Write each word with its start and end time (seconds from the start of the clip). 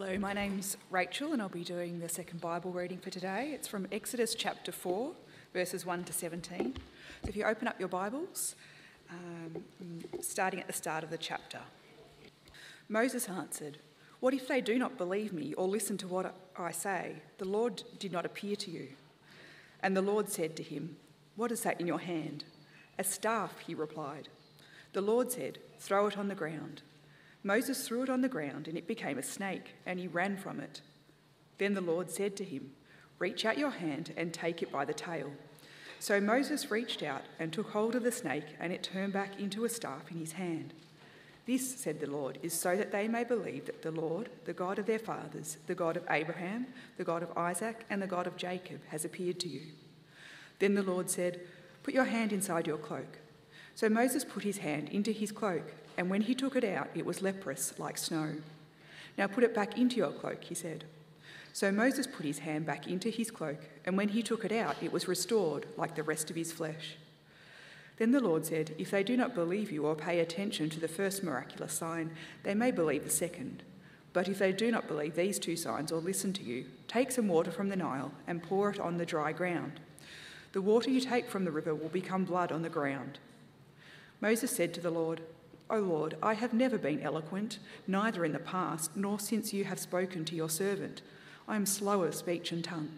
Hello, 0.00 0.16
my 0.16 0.32
name's 0.32 0.76
Rachel, 0.90 1.32
and 1.32 1.42
I'll 1.42 1.48
be 1.48 1.64
doing 1.64 1.98
the 1.98 2.08
second 2.08 2.40
Bible 2.40 2.70
reading 2.70 2.98
for 2.98 3.10
today. 3.10 3.50
It's 3.52 3.66
from 3.66 3.88
Exodus 3.90 4.36
chapter 4.36 4.70
4, 4.70 5.10
verses 5.52 5.84
1 5.84 6.04
to 6.04 6.12
17. 6.12 6.76
So 7.24 7.28
if 7.28 7.34
you 7.34 7.42
open 7.42 7.66
up 7.66 7.80
your 7.80 7.88
Bibles, 7.88 8.54
um, 9.10 9.64
starting 10.20 10.60
at 10.60 10.68
the 10.68 10.72
start 10.72 11.02
of 11.02 11.10
the 11.10 11.18
chapter. 11.18 11.58
Moses 12.88 13.28
answered, 13.28 13.78
What 14.20 14.34
if 14.34 14.46
they 14.46 14.60
do 14.60 14.78
not 14.78 14.98
believe 14.98 15.32
me 15.32 15.52
or 15.54 15.66
listen 15.66 15.98
to 15.98 16.06
what 16.06 16.32
I 16.56 16.70
say? 16.70 17.16
The 17.38 17.48
Lord 17.48 17.82
did 17.98 18.12
not 18.12 18.24
appear 18.24 18.54
to 18.54 18.70
you. 18.70 18.90
And 19.82 19.96
the 19.96 20.00
Lord 20.00 20.28
said 20.28 20.54
to 20.58 20.62
him, 20.62 20.96
What 21.34 21.50
is 21.50 21.62
that 21.62 21.80
in 21.80 21.88
your 21.88 21.98
hand? 21.98 22.44
A 23.00 23.02
staff, 23.02 23.58
he 23.66 23.74
replied. 23.74 24.28
The 24.92 25.00
Lord 25.00 25.32
said, 25.32 25.58
Throw 25.80 26.06
it 26.06 26.16
on 26.16 26.28
the 26.28 26.36
ground. 26.36 26.82
Moses 27.42 27.86
threw 27.86 28.02
it 28.02 28.10
on 28.10 28.20
the 28.20 28.28
ground, 28.28 28.68
and 28.68 28.76
it 28.76 28.86
became 28.86 29.18
a 29.18 29.22
snake, 29.22 29.74
and 29.86 29.98
he 29.98 30.08
ran 30.08 30.36
from 30.36 30.60
it. 30.60 30.80
Then 31.58 31.74
the 31.74 31.80
Lord 31.80 32.10
said 32.10 32.36
to 32.36 32.44
him, 32.44 32.72
Reach 33.18 33.44
out 33.44 33.58
your 33.58 33.70
hand 33.70 34.12
and 34.16 34.32
take 34.32 34.62
it 34.62 34.70
by 34.70 34.84
the 34.84 34.94
tail. 34.94 35.32
So 36.00 36.20
Moses 36.20 36.70
reached 36.70 37.02
out 37.02 37.22
and 37.38 37.52
took 37.52 37.70
hold 37.70 37.94
of 37.94 38.04
the 38.04 38.12
snake, 38.12 38.44
and 38.60 38.72
it 38.72 38.82
turned 38.82 39.12
back 39.12 39.40
into 39.40 39.64
a 39.64 39.68
staff 39.68 40.10
in 40.10 40.18
his 40.18 40.32
hand. 40.32 40.72
This, 41.46 41.80
said 41.80 41.98
the 41.98 42.10
Lord, 42.10 42.38
is 42.42 42.52
so 42.52 42.76
that 42.76 42.92
they 42.92 43.08
may 43.08 43.24
believe 43.24 43.66
that 43.66 43.82
the 43.82 43.90
Lord, 43.90 44.28
the 44.44 44.52
God 44.52 44.78
of 44.78 44.86
their 44.86 44.98
fathers, 44.98 45.56
the 45.66 45.74
God 45.74 45.96
of 45.96 46.04
Abraham, 46.10 46.66
the 46.98 47.04
God 47.04 47.22
of 47.22 47.36
Isaac, 47.36 47.86
and 47.88 48.02
the 48.02 48.06
God 48.06 48.26
of 48.26 48.36
Jacob, 48.36 48.80
has 48.88 49.04
appeared 49.04 49.40
to 49.40 49.48
you. 49.48 49.62
Then 50.58 50.74
the 50.74 50.82
Lord 50.82 51.08
said, 51.08 51.40
Put 51.82 51.94
your 51.94 52.04
hand 52.04 52.32
inside 52.32 52.66
your 52.66 52.76
cloak. 52.76 53.18
So 53.74 53.88
Moses 53.88 54.24
put 54.24 54.42
his 54.42 54.58
hand 54.58 54.90
into 54.90 55.10
his 55.10 55.32
cloak 55.32 55.72
and 55.98 56.08
when 56.08 56.22
he 56.22 56.34
took 56.34 56.54
it 56.54 56.62
out, 56.62 56.88
it 56.94 57.04
was 57.04 57.22
leprous 57.22 57.76
like 57.76 57.98
snow. 57.98 58.36
Now 59.18 59.26
put 59.26 59.42
it 59.42 59.52
back 59.52 59.76
into 59.76 59.96
your 59.96 60.12
cloak, 60.12 60.44
he 60.44 60.54
said. 60.54 60.84
So 61.52 61.72
Moses 61.72 62.06
put 62.06 62.24
his 62.24 62.38
hand 62.38 62.66
back 62.66 62.86
into 62.86 63.10
his 63.10 63.32
cloak, 63.32 63.58
and 63.84 63.96
when 63.96 64.10
he 64.10 64.22
took 64.22 64.44
it 64.44 64.52
out, 64.52 64.76
it 64.80 64.92
was 64.92 65.08
restored 65.08 65.66
like 65.76 65.96
the 65.96 66.04
rest 66.04 66.30
of 66.30 66.36
his 66.36 66.52
flesh. 66.52 66.96
Then 67.96 68.12
the 68.12 68.20
Lord 68.20 68.46
said, 68.46 68.76
If 68.78 68.92
they 68.92 69.02
do 69.02 69.16
not 69.16 69.34
believe 69.34 69.72
you 69.72 69.86
or 69.86 69.96
pay 69.96 70.20
attention 70.20 70.70
to 70.70 70.78
the 70.78 70.86
first 70.86 71.24
miraculous 71.24 71.72
sign, 71.72 72.12
they 72.44 72.54
may 72.54 72.70
believe 72.70 73.02
the 73.02 73.10
second. 73.10 73.64
But 74.12 74.28
if 74.28 74.38
they 74.38 74.52
do 74.52 74.70
not 74.70 74.86
believe 74.86 75.16
these 75.16 75.40
two 75.40 75.56
signs 75.56 75.90
or 75.90 76.00
listen 76.00 76.32
to 76.34 76.44
you, 76.44 76.66
take 76.86 77.10
some 77.10 77.26
water 77.26 77.50
from 77.50 77.70
the 77.70 77.76
Nile 77.76 78.12
and 78.28 78.40
pour 78.40 78.70
it 78.70 78.78
on 78.78 78.98
the 78.98 79.04
dry 79.04 79.32
ground. 79.32 79.80
The 80.52 80.62
water 80.62 80.90
you 80.90 81.00
take 81.00 81.28
from 81.28 81.44
the 81.44 81.50
river 81.50 81.74
will 81.74 81.88
become 81.88 82.24
blood 82.24 82.52
on 82.52 82.62
the 82.62 82.68
ground. 82.68 83.18
Moses 84.20 84.52
said 84.52 84.72
to 84.74 84.80
the 84.80 84.90
Lord, 84.90 85.22
O 85.70 85.78
Lord, 85.78 86.16
I 86.22 86.34
have 86.34 86.54
never 86.54 86.78
been 86.78 87.02
eloquent, 87.02 87.58
neither 87.86 88.24
in 88.24 88.32
the 88.32 88.38
past, 88.38 88.96
nor 88.96 89.18
since 89.20 89.52
you 89.52 89.64
have 89.64 89.78
spoken 89.78 90.24
to 90.24 90.34
your 90.34 90.48
servant. 90.48 91.02
I 91.46 91.56
am 91.56 91.66
slow 91.66 92.02
of 92.04 92.14
speech 92.14 92.52
and 92.52 92.64
tongue. 92.64 92.90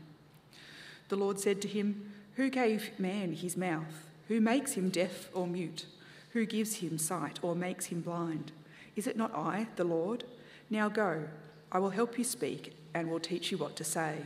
The 1.08 1.16
Lord 1.16 1.40
said 1.40 1.60
to 1.62 1.68
him, 1.68 2.12
Who 2.36 2.48
gave 2.48 2.98
man 2.98 3.32
his 3.32 3.56
mouth? 3.56 4.08
Who 4.28 4.40
makes 4.40 4.72
him 4.72 4.90
deaf 4.90 5.28
or 5.34 5.46
mute? 5.46 5.86
Who 6.30 6.46
gives 6.46 6.76
him 6.76 6.98
sight 6.98 7.40
or 7.42 7.56
makes 7.56 7.86
him 7.86 8.00
blind? 8.00 8.52
Is 8.94 9.08
it 9.08 9.16
not 9.16 9.34
I, 9.34 9.66
the 9.74 9.84
Lord? 9.84 10.22
Now 10.68 10.88
go, 10.88 11.24
I 11.72 11.80
will 11.80 11.90
help 11.90 12.16
you 12.18 12.24
speak 12.24 12.76
and 12.94 13.10
will 13.10 13.18
teach 13.18 13.50
you 13.50 13.58
what 13.58 13.74
to 13.76 13.84
say. 13.84 14.18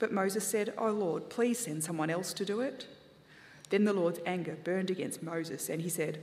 But 0.00 0.12
Moses 0.12 0.46
said, 0.46 0.74
O 0.76 0.90
Lord, 0.90 1.28
please 1.28 1.60
send 1.60 1.84
someone 1.84 2.10
else 2.10 2.32
to 2.34 2.44
do 2.44 2.60
it. 2.60 2.86
Then 3.70 3.84
the 3.84 3.92
Lord's 3.92 4.20
anger 4.26 4.56
burned 4.64 4.90
against 4.90 5.22
Moses, 5.22 5.68
and 5.68 5.82
he 5.82 5.88
said, 5.88 6.18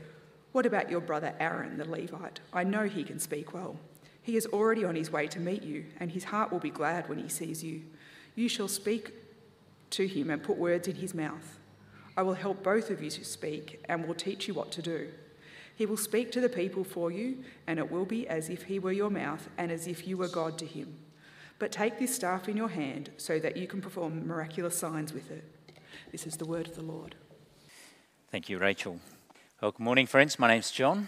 what 0.55 0.65
about 0.65 0.89
your 0.89 1.01
brother 1.01 1.33
Aaron, 1.37 1.77
the 1.77 1.83
Levite? 1.83 2.39
I 2.53 2.63
know 2.63 2.83
he 2.83 3.03
can 3.03 3.19
speak 3.19 3.53
well. 3.53 3.75
He 4.21 4.37
is 4.37 4.45
already 4.45 4.85
on 4.85 4.95
his 4.95 5.11
way 5.11 5.27
to 5.27 5.39
meet 5.41 5.63
you, 5.63 5.83
and 5.99 6.09
his 6.09 6.23
heart 6.23 6.49
will 6.49 6.59
be 6.59 6.69
glad 6.69 7.09
when 7.09 7.17
he 7.17 7.27
sees 7.27 7.61
you. 7.61 7.81
You 8.35 8.47
shall 8.47 8.69
speak 8.69 9.11
to 9.89 10.07
him 10.07 10.29
and 10.29 10.41
put 10.41 10.55
words 10.55 10.87
in 10.87 10.95
his 10.95 11.13
mouth. 11.13 11.59
I 12.15 12.21
will 12.21 12.35
help 12.35 12.63
both 12.63 12.89
of 12.89 13.03
you 13.03 13.09
to 13.09 13.25
speak 13.25 13.83
and 13.89 14.07
will 14.07 14.15
teach 14.15 14.47
you 14.47 14.53
what 14.53 14.71
to 14.71 14.81
do. 14.81 15.09
He 15.75 15.85
will 15.85 15.97
speak 15.97 16.31
to 16.31 16.39
the 16.39 16.47
people 16.47 16.85
for 16.85 17.11
you, 17.11 17.43
and 17.67 17.77
it 17.77 17.91
will 17.91 18.05
be 18.05 18.25
as 18.25 18.49
if 18.49 18.63
he 18.63 18.79
were 18.79 18.93
your 18.93 19.09
mouth 19.09 19.49
and 19.57 19.73
as 19.73 19.87
if 19.87 20.07
you 20.07 20.15
were 20.15 20.29
God 20.29 20.57
to 20.59 20.65
him. 20.65 20.95
But 21.59 21.73
take 21.73 21.99
this 21.99 22.15
staff 22.15 22.47
in 22.47 22.55
your 22.55 22.69
hand 22.69 23.09
so 23.17 23.39
that 23.39 23.57
you 23.57 23.67
can 23.67 23.81
perform 23.81 24.25
miraculous 24.25 24.77
signs 24.77 25.11
with 25.11 25.31
it. 25.31 25.43
This 26.13 26.25
is 26.25 26.37
the 26.37 26.45
word 26.45 26.69
of 26.69 26.75
the 26.77 26.81
Lord. 26.81 27.15
Thank 28.31 28.47
you, 28.47 28.57
Rachel. 28.57 29.01
Well, 29.61 29.71
good 29.71 29.83
morning, 29.83 30.05
friends. 30.05 30.37
My 30.37 30.49
name's 30.49 30.69
John. 30.69 31.07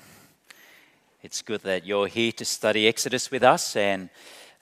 It's 1.21 1.41
good 1.41 1.63
that 1.63 1.85
you're 1.85 2.07
here 2.07 2.31
to 2.31 2.45
study 2.45 2.87
Exodus 2.87 3.29
with 3.29 3.43
us, 3.43 3.75
and 3.75 4.09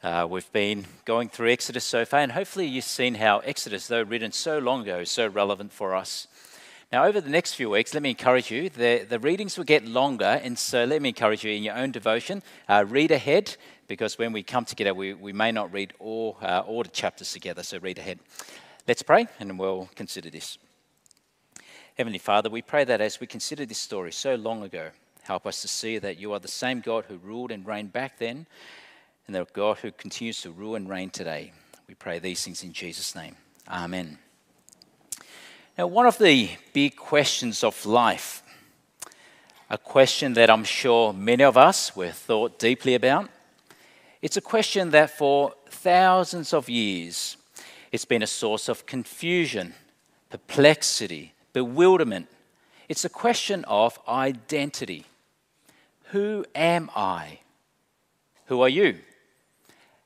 uh, 0.02 0.26
we've 0.28 0.52
been 0.52 0.88
going 1.06 1.30
through 1.30 1.52
Exodus 1.52 1.84
so 1.84 2.04
far, 2.04 2.22
and 2.22 2.32
hopefully 2.32 2.66
you've 2.66 2.84
seen 2.84 3.14
how 3.14 3.40
Exodus, 3.40 3.86
though 3.86 4.02
written 4.02 4.32
so 4.32 4.58
long 4.58 4.82
ago, 4.82 5.02
is 5.02 5.12
so 5.12 5.28
relevant 5.28 5.72
for 5.72 5.94
us. 5.94 6.28
Now, 6.92 7.06
over 7.06 7.22
the 7.22 7.30
next 7.30 7.54
few 7.54 7.70
weeks, 7.70 7.94
let 7.94 8.02
me 8.02 8.10
encourage 8.10 8.50
you, 8.50 8.70
the, 8.70 9.06
the 9.08 9.20
readings 9.20 9.56
will 9.56 9.66
get 9.66 9.86
longer, 9.86 10.42
and 10.42 10.58
so 10.58 10.84
let 10.84 11.00
me 11.00 11.10
encourage 11.10 11.44
you 11.44 11.52
in 11.52 11.62
your 11.62 11.76
own 11.76 11.92
devotion, 11.92 12.42
uh, 12.68 12.86
read 12.88 13.12
ahead, 13.12 13.56
because 13.88 14.18
when 14.18 14.34
we 14.34 14.42
come 14.42 14.66
together, 14.66 14.96
we, 14.96 15.14
we 15.14 15.32
may 15.32 15.52
not 15.52 15.72
read 15.72 15.94
all, 16.00 16.38
uh, 16.42 16.64
all 16.66 16.82
the 16.82 16.90
chapters 16.90 17.32
together, 17.32 17.62
so 17.62 17.78
read 17.78 18.00
ahead. 18.00 18.18
Let's 18.88 19.04
pray, 19.04 19.28
and 19.40 19.60
we'll 19.60 19.92
consider 19.94 20.32
this. 20.32 20.58
Heavenly 21.98 22.20
Father, 22.20 22.50
we 22.50 22.62
pray 22.62 22.84
that 22.84 23.00
as 23.00 23.22
we 23.22 23.28
consider 23.28 23.66
this 23.66 23.78
story 23.78 24.12
so 24.12 24.36
long 24.36 24.64
ago, 24.64 24.90
help 25.22 25.48
us 25.48 25.62
to 25.62 25.70
see 25.70 25.98
that 25.98 26.20
you 26.20 26.34
are 26.34 26.40
the 26.40 26.48
same 26.50 26.82
God 26.82 27.06
who 27.08 27.16
ruled 27.16 27.52
and 27.52 27.66
reigned 27.66 27.94
back 27.94 28.20
then, 28.20 28.48
and 29.26 29.34
the 29.34 29.48
God 29.54 29.78
who 29.78 29.92
continues 29.92 30.42
to 30.42 30.52
rule 30.52 30.76
and 30.76 30.90
reign 30.90 31.10
today. 31.10 31.54
We 31.88 31.94
pray 31.94 32.20
these 32.20 32.44
things 32.44 32.66
in 32.66 32.74
Jesus' 32.74 33.16
name. 33.16 33.38
Amen. 33.70 34.18
Now, 35.78 35.88
one 35.88 36.06
of 36.06 36.18
the 36.18 36.50
big 36.74 36.98
questions 36.98 37.64
of 37.64 37.86
life, 37.86 38.44
a 39.70 39.78
question 39.78 40.34
that 40.34 40.50
I'm 40.50 40.66
sure 40.66 41.14
many 41.14 41.46
of 41.46 41.56
us 41.56 41.96
were 41.96 42.12
thought 42.12 42.60
deeply 42.60 42.96
about, 42.96 43.30
it's 44.22 44.36
a 44.36 44.42
question 44.42 44.90
that 44.90 45.12
for 45.12 45.54
thousands 45.70 46.54
of 46.54 46.68
years 46.68 47.38
it's 47.94 48.04
been 48.04 48.22
a 48.22 48.28
source 48.28 48.68
of 48.68 48.86
confusion, 48.86 49.74
perplexity, 50.30 51.32
bewilderment. 51.56 52.28
It's 52.90 53.06
a 53.06 53.10
question 53.10 53.64
of 53.64 53.98
identity. 54.10 55.06
Who 56.12 56.44
am 56.54 56.92
I? 56.94 57.40
Who 58.48 58.60
are 58.62 58.68
you? 58.70 58.98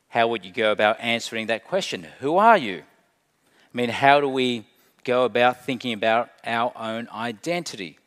How 0.09 0.27
would 0.27 0.45
you 0.45 0.53
go 0.53 0.71
about 0.71 0.99
answering 0.99 1.47
that 1.47 1.65
question? 1.65 2.05
Who 2.19 2.37
are 2.37 2.57
you? 2.57 2.77
I 2.77 3.73
mean, 3.73 3.89
how 3.89 4.21
do 4.21 4.29
we 4.29 4.63
go 5.03 5.25
about 5.25 5.65
thinking 5.65 5.91
about 5.91 6.29
our 6.45 6.71
own 6.75 7.07
identity? 7.11 7.97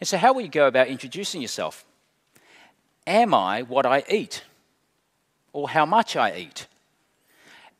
And 0.00 0.06
so, 0.06 0.16
how 0.16 0.32
will 0.32 0.42
you 0.42 0.48
go 0.48 0.68
about 0.68 0.86
introducing 0.86 1.42
yourself? 1.42 1.84
Am 3.04 3.34
I 3.34 3.62
what 3.62 3.84
I 3.84 4.04
eat? 4.08 4.44
Or 5.52 5.68
how 5.68 5.86
much 5.86 6.14
I 6.14 6.36
eat? 6.36 6.68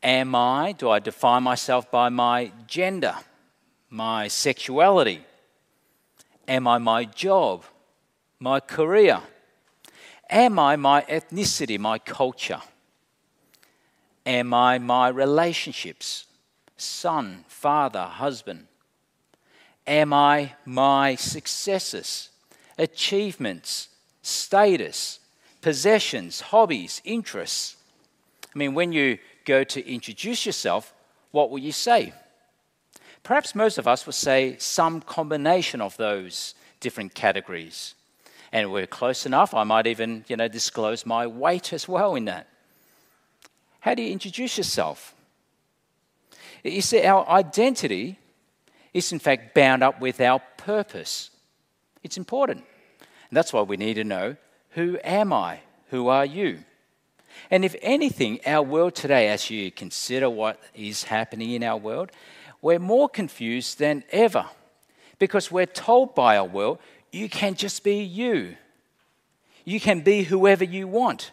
Am 0.02 0.34
I, 0.34 0.72
do 0.72 0.90
I 0.90 0.98
define 0.98 1.44
myself 1.44 1.92
by 1.92 2.08
my 2.08 2.50
gender? 2.66 3.14
My 3.94 4.26
sexuality? 4.26 5.24
Am 6.48 6.66
I 6.66 6.78
my 6.78 7.04
job, 7.04 7.62
my 8.40 8.58
career? 8.58 9.20
Am 10.28 10.58
I 10.58 10.74
my 10.74 11.02
ethnicity, 11.02 11.78
my 11.78 12.00
culture? 12.00 12.60
Am 14.26 14.52
I 14.52 14.78
my 14.78 15.06
relationships, 15.06 16.26
son, 16.76 17.44
father, 17.46 18.02
husband? 18.02 18.66
Am 19.86 20.12
I 20.12 20.54
my 20.64 21.14
successes, 21.14 22.30
achievements, 22.76 23.90
status, 24.22 25.20
possessions, 25.60 26.40
hobbies, 26.40 27.00
interests? 27.04 27.76
I 28.52 28.58
mean, 28.58 28.74
when 28.74 28.90
you 28.90 29.18
go 29.44 29.62
to 29.62 29.88
introduce 29.88 30.46
yourself, 30.46 30.92
what 31.30 31.48
will 31.48 31.60
you 31.60 31.72
say? 31.72 32.12
Perhaps 33.24 33.54
most 33.54 33.78
of 33.78 33.88
us 33.88 34.06
would 34.06 34.14
say 34.14 34.56
some 34.58 35.00
combination 35.00 35.80
of 35.80 35.96
those 35.96 36.54
different 36.78 37.14
categories. 37.14 37.94
And 38.52 38.70
we're 38.70 38.86
close 38.86 39.26
enough, 39.26 39.54
I 39.54 39.64
might 39.64 39.86
even, 39.86 40.24
you 40.28 40.36
know, 40.36 40.46
disclose 40.46 41.04
my 41.04 41.26
weight 41.26 41.72
as 41.72 41.88
well 41.88 42.14
in 42.14 42.26
that. 42.26 42.46
How 43.80 43.94
do 43.94 44.02
you 44.02 44.12
introduce 44.12 44.56
yourself? 44.58 45.14
You 46.62 46.82
see, 46.82 47.04
our 47.04 47.28
identity 47.28 48.18
is 48.92 49.10
in 49.10 49.18
fact 49.18 49.54
bound 49.54 49.82
up 49.82 50.00
with 50.00 50.20
our 50.20 50.40
purpose. 50.56 51.30
It's 52.02 52.16
important. 52.16 52.64
And 52.98 53.36
that's 53.36 53.52
why 53.52 53.62
we 53.62 53.76
need 53.76 53.94
to 53.94 54.04
know 54.04 54.36
who 54.70 54.98
am 55.02 55.32
I? 55.32 55.60
Who 55.90 56.08
are 56.08 56.24
you? 56.26 56.58
And 57.50 57.64
if 57.64 57.74
anything, 57.82 58.40
our 58.46 58.62
world 58.62 58.94
today, 58.94 59.28
as 59.28 59.50
you 59.50 59.70
consider 59.70 60.30
what 60.30 60.60
is 60.74 61.04
happening 61.04 61.50
in 61.50 61.62
our 61.62 61.76
world, 61.76 62.10
we're 62.64 62.78
more 62.78 63.10
confused 63.10 63.78
than 63.78 64.02
ever 64.10 64.46
because 65.18 65.50
we're 65.50 65.66
told 65.66 66.14
by 66.14 66.38
our 66.38 66.46
world, 66.46 66.78
you 67.12 67.28
can 67.28 67.54
just 67.54 67.84
be 67.84 68.02
you. 68.02 68.56
You 69.66 69.78
can 69.78 70.00
be 70.00 70.22
whoever 70.22 70.64
you 70.64 70.88
want. 70.88 71.30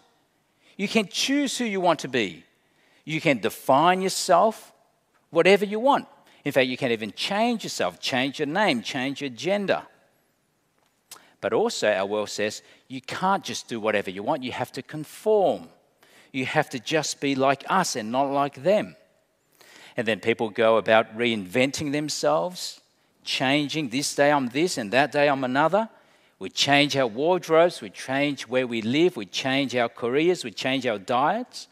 You 0.75 0.89
can 0.89 1.07
choose 1.07 1.57
who 1.57 1.63
you 1.63 1.80
want 1.80 2.00
to 2.00 2.10
be. 2.10 2.44
You 3.06 3.22
can 3.22 3.39
define 3.39 4.01
yourself 4.01 4.74
whatever 5.30 5.63
you 5.63 5.80
want. 5.80 6.06
In 6.44 6.51
fact, 6.51 6.68
you 6.68 6.75
can 6.75 6.92
even 6.92 7.13
change 7.13 7.63
yourself, 7.63 8.01
change 8.01 8.39
your 8.39 8.48
name, 8.48 8.81
change 8.81 9.22
your 9.22 9.30
gender. 9.30 9.83
But 11.39 11.54
also, 11.54 11.94
our 11.94 12.06
world 12.06 12.30
says 12.30 12.62
you 12.89 13.00
can't 13.00 13.45
just 13.45 13.69
do 13.69 13.80
whatever 13.80 14.10
you 14.10 14.22
want, 14.22 14.44
you 14.44 14.51
have 14.51 14.74
to 14.74 14.81
conform. 14.81 15.69
You 16.33 16.45
have 16.45 16.69
to 16.72 16.80
just 16.80 17.22
be 17.22 17.36
like 17.36 17.63
us 17.69 17.95
and 17.95 18.12
not 18.12 18.24
like 18.33 18.63
them. 18.63 18.98
And 19.97 20.07
then 20.07 20.19
people 20.19 20.49
go 20.49 20.77
about 20.77 21.17
reinventing 21.17 21.91
themselves, 21.91 22.81
changing. 23.23 23.89
This 23.89 24.15
day 24.15 24.31
I'm 24.31 24.47
this, 24.49 24.77
and 24.77 24.91
that 24.91 25.11
day 25.11 25.29
I'm 25.29 25.43
another. 25.43 25.89
We 26.39 26.49
change 26.49 26.97
our 26.97 27.07
wardrobes, 27.07 27.81
we 27.81 27.91
change 27.91 28.47
where 28.47 28.65
we 28.65 28.81
live, 28.81 29.15
we 29.15 29.27
change 29.27 29.75
our 29.75 29.89
careers, 29.89 30.43
we 30.43 30.49
change 30.49 30.88
our 30.88 30.97
diets. 30.97 31.67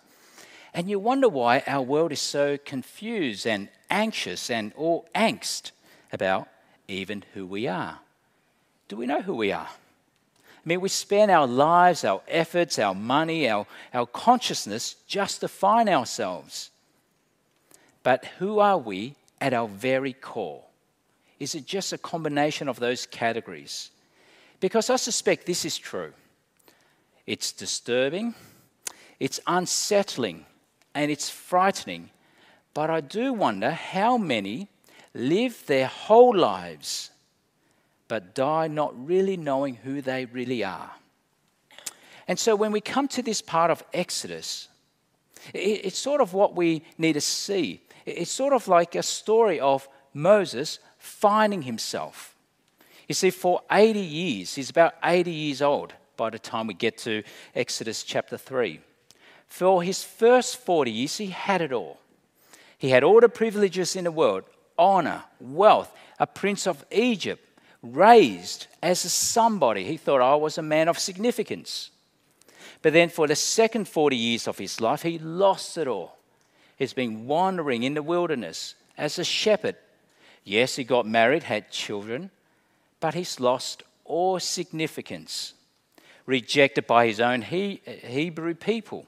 And 0.75 0.89
you 0.89 0.99
wonder 0.99 1.27
why 1.27 1.63
our 1.65 1.81
world 1.81 2.11
is 2.11 2.19
so 2.19 2.57
confused 2.57 3.47
and 3.47 3.69
anxious 3.89 4.51
and 4.51 4.71
all 4.75 5.07
angst 5.15 5.71
about 6.13 6.47
even 6.87 7.23
who 7.33 7.47
we 7.47 7.67
are. 7.67 7.99
Do 8.87 8.95
we 8.97 9.07
know 9.07 9.21
who 9.21 9.33
we 9.33 9.51
are? 9.51 9.67
I 9.67 10.61
mean, 10.65 10.81
we 10.81 10.89
spend 10.89 11.31
our 11.31 11.47
lives, 11.47 12.03
our 12.03 12.21
efforts, 12.27 12.77
our 12.77 12.93
money, 12.93 13.49
our, 13.49 13.65
our 13.93 14.05
consciousness 14.05 14.97
just 15.07 15.39
to 15.39 15.47
find 15.47 15.89
ourselves. 15.89 16.69
But 18.03 18.25
who 18.39 18.59
are 18.59 18.77
we 18.77 19.15
at 19.41 19.53
our 19.53 19.67
very 19.67 20.13
core? 20.13 20.63
Is 21.39 21.55
it 21.55 21.65
just 21.65 21.93
a 21.93 21.97
combination 21.97 22.67
of 22.67 22.79
those 22.79 23.05
categories? 23.05 23.91
Because 24.59 24.89
I 24.89 24.97
suspect 24.97 25.45
this 25.45 25.65
is 25.65 25.77
true. 25.77 26.13
It's 27.25 27.51
disturbing, 27.51 28.35
it's 29.19 29.39
unsettling, 29.47 30.45
and 30.93 31.11
it's 31.11 31.29
frightening. 31.29 32.09
But 32.73 32.89
I 32.89 33.01
do 33.01 33.33
wonder 33.33 33.71
how 33.71 34.17
many 34.17 34.67
live 35.13 35.65
their 35.65 35.87
whole 35.87 36.35
lives 36.35 37.11
but 38.09 38.33
die 38.33 38.67
not 38.67 39.07
really 39.07 39.37
knowing 39.37 39.75
who 39.75 40.01
they 40.01 40.25
really 40.25 40.63
are. 40.65 40.91
And 42.27 42.37
so 42.37 42.55
when 42.55 42.73
we 42.73 42.81
come 42.81 43.07
to 43.09 43.21
this 43.21 43.41
part 43.41 43.71
of 43.71 43.83
Exodus, 43.93 44.67
it's 45.53 45.97
sort 45.97 46.19
of 46.19 46.33
what 46.33 46.55
we 46.55 46.83
need 46.97 47.13
to 47.13 47.21
see. 47.21 47.81
It's 48.09 48.31
sort 48.31 48.53
of 48.53 48.67
like 48.67 48.95
a 48.95 49.03
story 49.03 49.59
of 49.59 49.87
Moses 50.13 50.79
finding 50.97 51.63
himself. 51.63 52.35
You 53.07 53.15
see, 53.15 53.31
for 53.31 53.61
80 53.71 53.99
years, 53.99 54.55
he's 54.55 54.69
about 54.69 54.93
80 55.03 55.31
years 55.31 55.61
old 55.61 55.93
by 56.15 56.29
the 56.29 56.39
time 56.39 56.67
we 56.67 56.73
get 56.73 56.97
to 56.99 57.23
Exodus 57.55 58.03
chapter 58.03 58.37
3. 58.37 58.79
For 59.47 59.81
his 59.81 60.03
first 60.03 60.57
40 60.57 60.91
years, 60.91 61.17
he 61.17 61.27
had 61.27 61.61
it 61.61 61.73
all. 61.73 61.99
He 62.77 62.89
had 62.89 63.03
all 63.03 63.19
the 63.19 63.29
privileges 63.29 63.95
in 63.95 64.03
the 64.03 64.11
world 64.11 64.43
honor, 64.77 65.23
wealth, 65.41 65.91
a 66.19 66.27
prince 66.27 66.65
of 66.65 66.85
Egypt, 66.91 67.43
raised 67.81 68.67
as 68.81 69.03
a 69.03 69.09
somebody. 69.09 69.83
He 69.83 69.97
thought 69.97 70.21
I 70.21 70.35
was 70.35 70.57
a 70.57 70.61
man 70.61 70.87
of 70.87 70.99
significance. 70.99 71.91
But 72.81 72.93
then 72.93 73.09
for 73.09 73.27
the 73.27 73.35
second 73.35 73.87
40 73.87 74.15
years 74.15 74.47
of 74.47 74.57
his 74.57 74.79
life, 74.79 75.01
he 75.01 75.19
lost 75.19 75.77
it 75.77 75.87
all. 75.87 76.18
He's 76.79 76.93
been 76.93 77.27
wandering 77.27 77.83
in 77.83 77.93
the 77.93 78.01
wilderness 78.01 78.73
as 78.97 79.19
a 79.19 79.23
shepherd. 79.25 79.75
Yes, 80.45 80.77
he 80.77 80.85
got 80.85 81.05
married, 81.05 81.43
had 81.43 81.69
children, 81.69 82.31
but 83.01 83.13
he's 83.13 83.39
lost 83.39 83.83
all 84.05 84.39
significance. 84.39 85.53
Rejected 86.25 86.87
by 86.87 87.05
his 87.05 87.19
own 87.19 87.41
he- 87.41 87.81
Hebrew 87.85 88.53
people, 88.53 89.05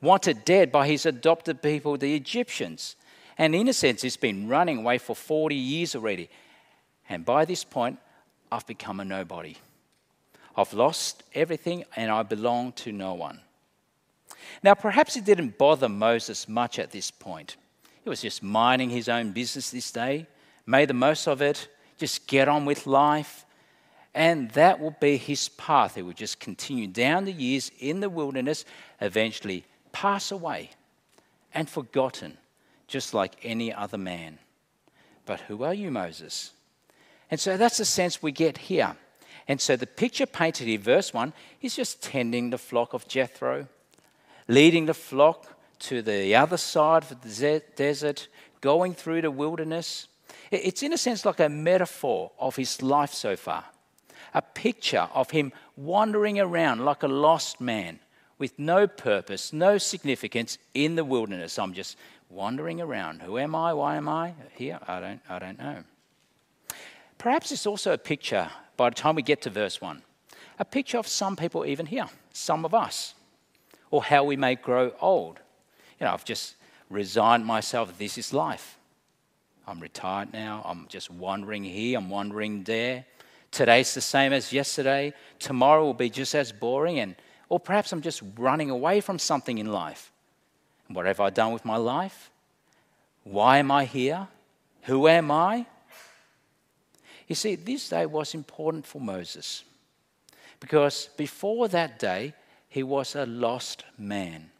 wanted 0.00 0.44
dead 0.44 0.70
by 0.70 0.86
his 0.86 1.04
adopted 1.04 1.60
people, 1.60 1.96
the 1.96 2.14
Egyptians. 2.14 2.94
And 3.36 3.54
in 3.54 3.68
a 3.68 3.72
sense, 3.72 4.02
he's 4.02 4.16
been 4.16 4.48
running 4.48 4.78
away 4.78 4.98
for 4.98 5.16
40 5.16 5.56
years 5.56 5.96
already. 5.96 6.30
And 7.08 7.24
by 7.24 7.44
this 7.44 7.64
point, 7.64 7.98
I've 8.52 8.66
become 8.66 9.00
a 9.00 9.04
nobody. 9.04 9.56
I've 10.56 10.72
lost 10.72 11.24
everything 11.34 11.84
and 11.96 12.12
I 12.12 12.22
belong 12.22 12.72
to 12.72 12.92
no 12.92 13.14
one. 13.14 13.40
Now, 14.62 14.74
perhaps 14.74 15.16
it 15.16 15.24
didn't 15.24 15.58
bother 15.58 15.88
Moses 15.88 16.48
much 16.48 16.78
at 16.78 16.90
this 16.90 17.10
point. 17.10 17.56
He 18.04 18.10
was 18.10 18.22
just 18.22 18.42
minding 18.42 18.90
his 18.90 19.08
own 19.08 19.32
business 19.32 19.70
this 19.70 19.90
day, 19.90 20.26
made 20.66 20.88
the 20.88 20.94
most 20.94 21.26
of 21.26 21.42
it, 21.42 21.68
just 21.98 22.26
get 22.26 22.48
on 22.48 22.64
with 22.64 22.86
life. 22.86 23.44
And 24.14 24.50
that 24.52 24.80
will 24.80 24.96
be 25.00 25.16
his 25.16 25.48
path. 25.50 25.96
He 25.96 26.02
will 26.02 26.12
just 26.12 26.40
continue 26.40 26.86
down 26.86 27.24
the 27.24 27.32
years 27.32 27.70
in 27.78 28.00
the 28.00 28.08
wilderness, 28.08 28.64
eventually 29.00 29.64
pass 29.92 30.30
away 30.30 30.70
and 31.52 31.68
forgotten, 31.68 32.38
just 32.86 33.12
like 33.12 33.34
any 33.42 33.72
other 33.72 33.98
man. 33.98 34.38
But 35.26 35.40
who 35.40 35.64
are 35.64 35.74
you, 35.74 35.90
Moses? 35.90 36.52
And 37.30 37.40
so 37.40 37.56
that's 37.56 37.78
the 37.78 37.84
sense 37.84 38.22
we 38.22 38.32
get 38.32 38.56
here. 38.56 38.96
And 39.48 39.60
so 39.60 39.76
the 39.76 39.86
picture 39.86 40.26
painted 40.26 40.68
in 40.68 40.80
verse 40.80 41.12
1 41.12 41.32
is 41.60 41.76
just 41.76 42.02
tending 42.02 42.50
the 42.50 42.58
flock 42.58 42.94
of 42.94 43.08
Jethro, 43.08 43.68
leading 44.48 44.86
the 44.86 44.94
flock 44.94 45.46
to 45.78 46.02
the 46.02 46.34
other 46.34 46.56
side 46.56 47.02
of 47.02 47.20
the 47.22 47.62
desert, 47.76 48.28
going 48.60 48.94
through 48.94 49.22
the 49.22 49.30
wilderness. 49.30 50.08
It's 50.50 50.82
in 50.82 50.92
a 50.92 50.98
sense 50.98 51.24
like 51.24 51.40
a 51.40 51.48
metaphor 51.48 52.32
of 52.38 52.56
his 52.56 52.82
life 52.82 53.12
so 53.12 53.36
far, 53.36 53.64
a 54.32 54.42
picture 54.42 55.08
of 55.12 55.30
him 55.30 55.52
wandering 55.76 56.40
around 56.40 56.84
like 56.84 57.02
a 57.02 57.08
lost 57.08 57.60
man 57.60 58.00
with 58.38 58.58
no 58.58 58.86
purpose, 58.86 59.52
no 59.52 59.78
significance 59.78 60.58
in 60.74 60.94
the 60.94 61.04
wilderness. 61.04 61.58
I'm 61.58 61.72
just 61.72 61.96
wandering 62.28 62.80
around. 62.80 63.22
Who 63.22 63.38
am 63.38 63.54
I? 63.54 63.72
Why 63.72 63.96
am 63.96 64.08
I 64.08 64.34
here? 64.54 64.78
I 64.86 65.00
don't, 65.00 65.20
I 65.28 65.38
don't 65.38 65.58
know. 65.58 65.84
Perhaps 67.18 67.50
it's 67.52 67.66
also 67.66 67.92
a 67.92 67.98
picture, 67.98 68.50
by 68.76 68.90
the 68.90 68.94
time 68.94 69.14
we 69.14 69.22
get 69.22 69.42
to 69.42 69.50
verse 69.50 69.80
1, 69.80 70.02
a 70.58 70.64
picture 70.64 70.98
of 70.98 71.06
some 71.06 71.36
people 71.36 71.64
even 71.64 71.86
here, 71.86 72.06
some 72.32 72.64
of 72.64 72.74
us, 72.74 73.14
or 73.90 74.02
how 74.02 74.24
we 74.24 74.36
may 74.36 74.54
grow 74.54 74.92
old. 75.00 75.38
You 76.00 76.06
know, 76.06 76.12
I've 76.12 76.24
just 76.24 76.56
resigned 76.90 77.44
myself, 77.44 77.96
this 77.98 78.18
is 78.18 78.32
life. 78.32 78.78
I'm 79.66 79.80
retired 79.80 80.32
now, 80.32 80.62
I'm 80.64 80.86
just 80.88 81.10
wandering 81.10 81.64
here, 81.64 81.98
I'm 81.98 82.08
wandering 82.08 82.62
there. 82.62 83.04
Today's 83.50 83.94
the 83.94 84.00
same 84.00 84.32
as 84.32 84.52
yesterday, 84.52 85.12
tomorrow 85.38 85.84
will 85.84 85.94
be 85.94 86.10
just 86.10 86.34
as 86.34 86.52
boring, 86.52 86.98
and, 86.98 87.16
or 87.48 87.58
perhaps 87.58 87.92
I'm 87.92 88.02
just 88.02 88.22
running 88.36 88.70
away 88.70 89.00
from 89.00 89.18
something 89.18 89.58
in 89.58 89.72
life. 89.72 90.12
What 90.88 91.06
have 91.06 91.20
I 91.20 91.30
done 91.30 91.52
with 91.52 91.64
my 91.64 91.76
life? 91.76 92.30
Why 93.24 93.58
am 93.58 93.72
I 93.72 93.86
here? 93.86 94.28
Who 94.82 95.08
am 95.08 95.32
I? 95.32 95.66
You 97.26 97.34
see, 97.34 97.56
this 97.56 97.88
day 97.88 98.06
was 98.06 98.34
important 98.34 98.86
for 98.86 99.00
Moses 99.00 99.64
because 100.60 101.08
before 101.16 101.66
that 101.68 101.98
day, 101.98 102.34
he 102.76 102.82
was 102.82 103.14
a 103.16 103.24
lost 103.24 103.84
man, 103.96 104.50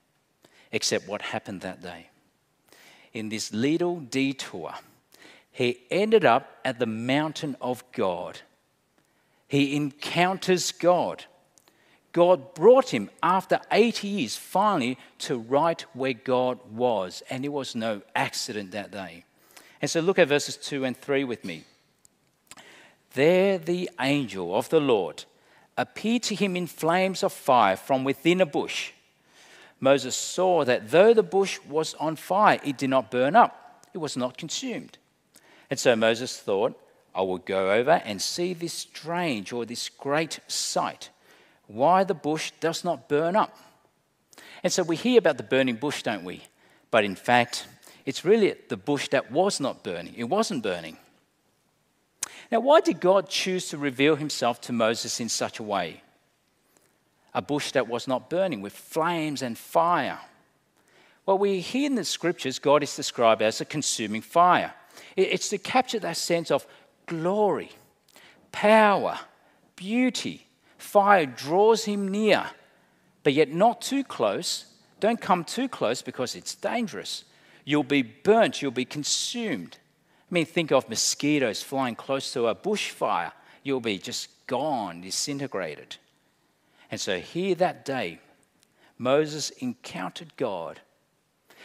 except 0.73 1.07
what 1.07 1.21
happened 1.21 1.61
that 1.61 1.83
day. 1.83 2.09
In 3.13 3.29
this 3.29 3.53
little 3.53 4.01
detour, 4.01 4.73
he 5.53 5.81
ended 5.91 6.25
up 6.25 6.57
at 6.65 6.79
the 6.79 6.87
mountain 6.87 7.57
of 7.61 7.85
God. 7.93 8.41
He 9.49 9.77
encounters 9.77 10.73
God. 10.73 11.27
God 12.13 12.55
brought 12.55 12.89
him 12.89 13.11
after 13.23 13.61
80 13.71 14.09
years 14.09 14.35
finally 14.35 14.97
to 15.19 15.37
right 15.37 15.83
where 15.93 16.15
God 16.15 16.59
was, 16.73 17.23
and 17.29 17.45
it 17.45 17.53
was 17.53 17.75
no 17.75 18.01
accident 18.15 18.71
that 18.71 18.91
day. 18.91 19.27
And 19.83 19.91
so 19.91 20.01
look 20.01 20.19
at 20.19 20.29
verses 20.29 20.57
2 20.57 20.87
and 20.87 20.97
3 20.97 21.25
with 21.25 21.45
me. 21.45 21.65
There 23.13 23.59
the 23.59 23.91
angel 24.01 24.57
of 24.57 24.71
the 24.71 24.81
Lord 24.81 25.27
appeared 25.77 26.23
to 26.25 26.35
him 26.35 26.57
in 26.57 26.67
flames 26.67 27.23
of 27.23 27.33
fire 27.33 27.77
from 27.77 28.05
within 28.05 28.41
a 28.41 28.47
bush. 28.47 28.93
Moses 29.81 30.17
saw 30.17 30.65
that 30.65 30.91
though 30.91 31.13
the 31.13 31.23
bush 31.23 31.59
was 31.69 31.95
on 31.95 32.17
fire, 32.17 32.59
it 32.65 32.79
did 32.79 32.91
not 32.91 33.11
burn 33.11 33.37
up, 33.37 33.87
it 33.93 33.99
was 33.99 34.17
not 34.17 34.39
consumed. 34.39 34.99
And 35.69 35.79
so 35.79 35.95
Moses 35.97 36.39
thought, 36.39 36.81
I 37.15 37.23
will 37.23 37.39
go 37.39 37.73
over 37.73 38.03
and 38.05 38.21
see 38.21 38.53
this 38.55 38.73
strange 38.73 39.53
or 39.53 39.65
this 39.65 39.89
great 39.89 40.41
sight, 40.47 41.11
why 41.67 42.05
the 42.05 42.15
bush 42.15 42.53
does 42.61 42.85
not 42.85 43.09
burn 43.09 43.37
up. 43.37 43.57
And 44.63 44.73
so 44.73 44.83
we 44.83 44.97
hear 44.97 45.19
about 45.19 45.37
the 45.37 45.43
burning 45.43 45.77
bush, 45.77 46.03
don't 46.03 46.25
we? 46.25 46.43
But 46.91 47.05
in 47.05 47.15
fact, 47.15 47.67
it's 48.05 48.25
really 48.25 48.55
the 48.69 48.77
bush 48.77 49.09
that 49.09 49.31
was 49.31 49.61
not 49.61 49.83
burning. 49.83 50.15
It 50.17 50.25
wasn't 50.25 50.63
burning. 50.63 50.97
Now, 52.51 52.61
why 52.61 52.81
did 52.81 53.01
God 53.01 53.29
choose 53.29 53.69
to 53.69 53.79
reveal 53.79 54.17
himself 54.17 54.61
to 54.63 54.73
Moses 54.73 55.21
in 55.21 55.29
such 55.29 55.59
a 55.59 55.65
way? 55.65 56.03
A 57.35 57.43
bush 57.43 57.73
that 57.73 57.89
was 57.89 58.07
not 58.07 58.31
burning 58.31 58.63
with 58.63 58.73
flames 58.73 59.43
and 59.43 59.59
fire. 59.59 60.21
Well, 61.27 61.39
we 61.39 61.61
hear 61.61 61.87
in 61.87 61.97
the 61.97 62.05
scriptures 62.05 62.59
God 62.59 62.83
is 62.83 62.95
described 62.95 63.43
as 63.43 63.61
a 63.61 63.65
consuming 63.65 64.23
fire. 64.23 64.73
It's 65.17 65.49
to 65.49 65.59
capture 65.59 65.99
that 65.99 66.17
sense 66.17 66.51
of 66.51 66.67
glory, 67.07 67.73
power, 68.53 69.19
beauty. 69.75 70.47
Fire 70.79 71.27
draws 71.27 71.85
him 71.85 72.09
near, 72.09 72.47
but 73.25 73.33
yet 73.33 73.51
not 73.51 73.83
too 73.83 74.05
close. 74.05 74.67
Don't 75.01 75.21
come 75.21 75.45
too 75.45 75.69
close 75.69 76.01
because 76.01 76.37
it's 76.37 76.55
dangerous. 76.55 77.25
You'll 77.65 77.83
be 77.83 78.03
burnt, 78.03 78.63
you'll 78.63 78.71
be 78.71 78.85
consumed. 78.85 79.79
I 80.31 80.35
mean, 80.35 80.47
think 80.47 80.73
of 80.73 80.89
mosquitoes 80.89 81.63
flying 81.63 81.95
close 81.95 82.33
to 82.33 82.49
a 82.49 82.55
bushfire. 82.55 83.33
You'll 83.63 83.81
be 83.81 83.99
just 83.99 84.29
gone, 84.47 85.01
disintegrated. 85.01 85.97
And 86.91 87.01
so, 87.01 87.19
here 87.19 87.55
that 87.57 87.85
day, 87.85 88.21
Moses 88.99 89.51
encountered 89.51 90.37
God. 90.37 90.81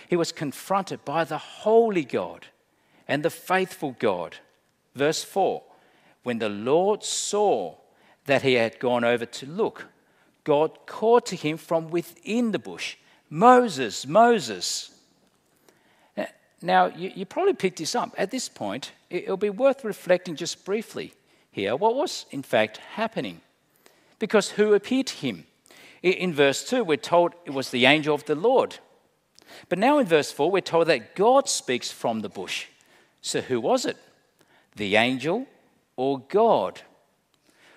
He 0.07 0.15
was 0.15 0.31
confronted 0.31 1.05
by 1.05 1.23
the 1.23 1.37
holy 1.37 2.03
God 2.03 2.47
and 3.07 3.23
the 3.23 3.29
faithful 3.29 3.95
God. 3.97 4.37
Verse 4.95 5.23
4 5.23 5.63
When 6.23 6.39
the 6.39 6.49
Lord 6.49 7.03
saw 7.03 7.75
that 8.25 8.41
he 8.41 8.53
had 8.53 8.79
gone 8.79 9.03
over 9.03 9.25
to 9.25 9.45
look, 9.45 9.87
God 10.43 10.85
called 10.85 11.25
to 11.27 11.35
him 11.35 11.57
from 11.57 11.89
within 11.89 12.51
the 12.51 12.59
bush, 12.59 12.97
Moses, 13.29 14.05
Moses. 14.05 14.90
Now, 16.61 16.87
you, 16.87 17.11
you, 17.15 17.25
probably 17.25 17.53
picked 17.53 17.79
this 17.79 17.95
up. 17.95 18.13
At 18.17 18.29
this 18.29 18.47
point, 18.47 18.91
it'll 19.09 19.37
be 19.37 19.49
worth 19.49 19.83
reflecting 19.83 20.35
just 20.35 20.63
briefly 20.63 21.13
here 21.51 21.75
what 21.75 21.95
was 21.95 22.25
in 22.31 22.43
fact 22.43 22.77
happening. 22.77 23.41
Because 24.19 24.51
who 24.51 24.73
appeared 24.73 25.07
to 25.07 25.15
him? 25.15 25.45
In 26.01 26.33
verse 26.33 26.67
2, 26.67 26.83
we're 26.83 26.97
told 26.97 27.33
it 27.45 27.51
was 27.51 27.69
the 27.69 27.85
angel 27.85 28.15
of 28.15 28.25
the 28.25 28.35
Lord. 28.35 28.77
But 29.69 29.79
now 29.79 29.99
in 29.99 30.05
verse 30.05 30.31
4, 30.31 30.49
we're 30.49 30.61
told 30.61 30.87
that 30.87 31.15
God 31.15 31.49
speaks 31.49 31.91
from 31.91 32.21
the 32.21 32.29
bush. 32.29 32.67
So 33.21 33.41
who 33.41 33.59
was 33.59 33.85
it? 33.85 33.97
The 34.75 34.95
angel 34.95 35.47
or 35.95 36.19
God? 36.19 36.81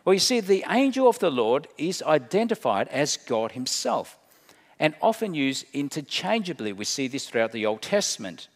Well, 0.04 0.14
you 0.14 0.20
see, 0.20 0.40
the 0.40 0.64
angel 0.68 1.08
of 1.08 1.18
the 1.18 1.30
Lord 1.30 1.66
is 1.78 2.02
identified 2.02 2.88
as 2.88 3.16
God 3.16 3.52
Himself 3.52 4.18
and 4.78 4.94
often 5.00 5.34
used 5.34 5.66
interchangeably. 5.72 6.72
We 6.72 6.84
see 6.84 7.08
this 7.08 7.28
throughout 7.28 7.52
the 7.52 7.66
Old 7.66 7.82
Testament. 7.82 8.48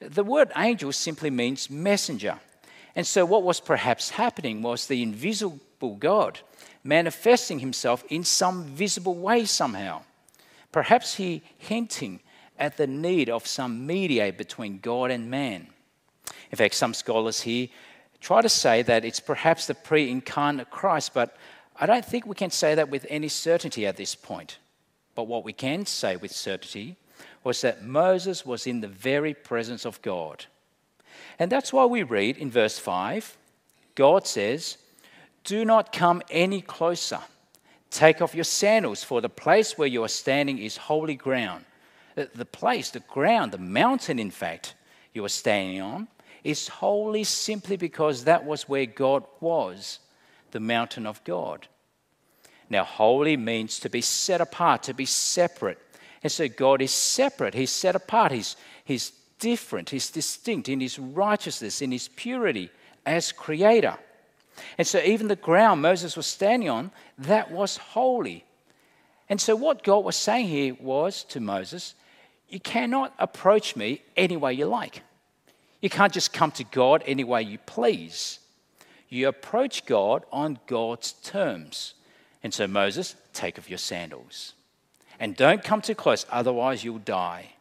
The 0.00 0.24
word 0.24 0.52
angel 0.56 0.92
simply 0.92 1.30
means 1.30 1.70
messenger. 1.70 2.38
And 2.94 3.06
so, 3.06 3.24
what 3.24 3.42
was 3.42 3.60
perhaps 3.60 4.10
happening 4.10 4.62
was 4.62 4.86
the 4.86 5.02
invisible 5.02 5.96
God 5.98 6.40
manifesting 6.84 7.58
himself 7.58 8.04
in 8.08 8.24
some 8.24 8.64
visible 8.64 9.14
way 9.14 9.44
somehow. 9.44 10.02
Perhaps 10.72 11.16
he 11.16 11.42
hinting 11.58 12.20
at 12.58 12.76
the 12.76 12.86
need 12.86 13.28
of 13.28 13.46
some 13.46 13.86
mediator 13.86 14.36
between 14.36 14.78
God 14.78 15.10
and 15.10 15.30
man. 15.30 15.68
In 16.50 16.56
fact, 16.56 16.74
some 16.74 16.94
scholars 16.94 17.42
here 17.42 17.68
try 18.20 18.42
to 18.42 18.48
say 18.48 18.82
that 18.82 19.04
it's 19.04 19.20
perhaps 19.20 19.66
the 19.66 19.74
pre 19.74 20.10
incarnate 20.10 20.70
Christ, 20.70 21.14
but 21.14 21.36
I 21.80 21.86
don't 21.86 22.04
think 22.04 22.26
we 22.26 22.34
can 22.34 22.50
say 22.50 22.74
that 22.74 22.90
with 22.90 23.06
any 23.08 23.28
certainty 23.28 23.86
at 23.86 23.96
this 23.96 24.14
point. 24.14 24.58
But 25.14 25.24
what 25.24 25.44
we 25.44 25.52
can 25.52 25.86
say 25.86 26.16
with 26.16 26.32
certainty 26.32 26.96
was 27.44 27.60
that 27.60 27.84
Moses 27.84 28.44
was 28.44 28.66
in 28.66 28.80
the 28.80 28.88
very 28.88 29.34
presence 29.34 29.84
of 29.84 30.00
God. 30.02 30.46
And 31.38 31.50
that's 31.50 31.72
why 31.72 31.84
we 31.84 32.02
read 32.02 32.36
in 32.36 32.50
verse 32.50 32.78
5 32.78 33.36
God 33.94 34.26
says, 34.26 34.78
Do 35.44 35.64
not 35.64 35.92
come 35.92 36.22
any 36.30 36.60
closer. 36.60 37.20
Take 37.90 38.20
off 38.20 38.34
your 38.34 38.44
sandals, 38.44 39.02
for 39.02 39.20
the 39.20 39.28
place 39.28 39.78
where 39.78 39.88
you 39.88 40.04
are 40.04 40.08
standing 40.08 40.58
is 40.58 40.76
holy 40.76 41.14
ground. 41.14 41.64
The 42.14 42.44
place, 42.44 42.90
the 42.90 43.00
ground, 43.00 43.52
the 43.52 43.58
mountain, 43.58 44.18
in 44.18 44.30
fact, 44.30 44.74
you 45.14 45.24
are 45.24 45.28
standing 45.28 45.80
on, 45.80 46.08
is 46.44 46.68
holy 46.68 47.24
simply 47.24 47.76
because 47.76 48.24
that 48.24 48.44
was 48.44 48.68
where 48.68 48.86
God 48.86 49.24
was, 49.40 50.00
the 50.50 50.60
mountain 50.60 51.06
of 51.06 51.22
God. 51.24 51.66
Now, 52.70 52.84
holy 52.84 53.36
means 53.36 53.80
to 53.80 53.88
be 53.88 54.00
set 54.00 54.40
apart, 54.40 54.82
to 54.84 54.94
be 54.94 55.06
separate. 55.06 55.78
And 56.22 56.32
so 56.32 56.48
God 56.48 56.82
is 56.82 56.92
separate, 56.92 57.54
He's 57.54 57.70
set 57.70 57.94
apart, 57.94 58.32
He's, 58.32 58.56
he's 58.84 59.12
different, 59.38 59.90
He's 59.90 60.10
distinct 60.10 60.68
in 60.68 60.80
His 60.80 60.98
righteousness, 60.98 61.80
in 61.82 61.92
His 61.92 62.08
purity 62.08 62.70
as 63.06 63.32
Creator. 63.32 63.96
And 64.76 64.86
so, 64.86 64.98
even 65.00 65.28
the 65.28 65.36
ground 65.36 65.82
Moses 65.82 66.16
was 66.16 66.26
standing 66.26 66.68
on, 66.68 66.90
that 67.18 67.50
was 67.50 67.76
holy. 67.76 68.44
And 69.28 69.40
so, 69.40 69.54
what 69.54 69.84
God 69.84 70.04
was 70.04 70.16
saying 70.16 70.48
here 70.48 70.74
was 70.80 71.24
to 71.24 71.40
Moses, 71.40 71.94
You 72.48 72.60
cannot 72.60 73.14
approach 73.18 73.76
me 73.76 74.02
any 74.16 74.36
way 74.36 74.54
you 74.54 74.66
like. 74.66 75.02
You 75.80 75.90
can't 75.90 76.12
just 76.12 76.32
come 76.32 76.50
to 76.52 76.64
God 76.64 77.04
any 77.06 77.24
way 77.24 77.42
you 77.42 77.58
please. 77.58 78.40
You 79.08 79.28
approach 79.28 79.86
God 79.86 80.24
on 80.32 80.58
God's 80.66 81.12
terms. 81.12 81.94
And 82.42 82.52
so, 82.52 82.66
Moses, 82.66 83.14
take 83.32 83.58
off 83.58 83.70
your 83.70 83.78
sandals. 83.78 84.54
And 85.18 85.36
don't 85.36 85.64
come 85.64 85.80
too 85.80 85.94
close, 85.94 86.24
otherwise, 86.30 86.84
you'll 86.84 86.98
die. 86.98 87.54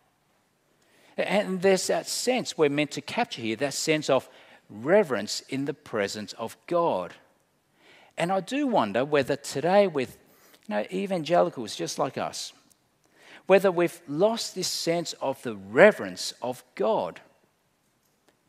And 1.17 1.61
there's 1.61 1.87
that 1.87 2.07
sense 2.07 2.57
we're 2.57 2.69
meant 2.69 2.91
to 2.91 3.01
capture 3.01 3.41
here 3.41 3.55
that 3.57 3.73
sense 3.73 4.09
of 4.09 4.29
reverence 4.69 5.41
in 5.49 5.65
the 5.65 5.73
presence 5.73 6.33
of 6.33 6.55
God. 6.67 7.13
And 8.17 8.31
I 8.31 8.39
do 8.39 8.67
wonder 8.67 9.03
whether 9.03 9.35
today, 9.35 9.87
with 9.87 10.17
you 10.67 10.75
know, 10.75 10.85
evangelicals 10.91 11.75
just 11.75 11.97
like 11.97 12.17
us, 12.17 12.53
whether 13.47 13.71
we've 13.71 14.01
lost 14.07 14.53
this 14.53 14.67
sense 14.67 15.13
of 15.13 15.41
the 15.41 15.55
reverence 15.55 16.33
of 16.41 16.63
God. 16.75 17.21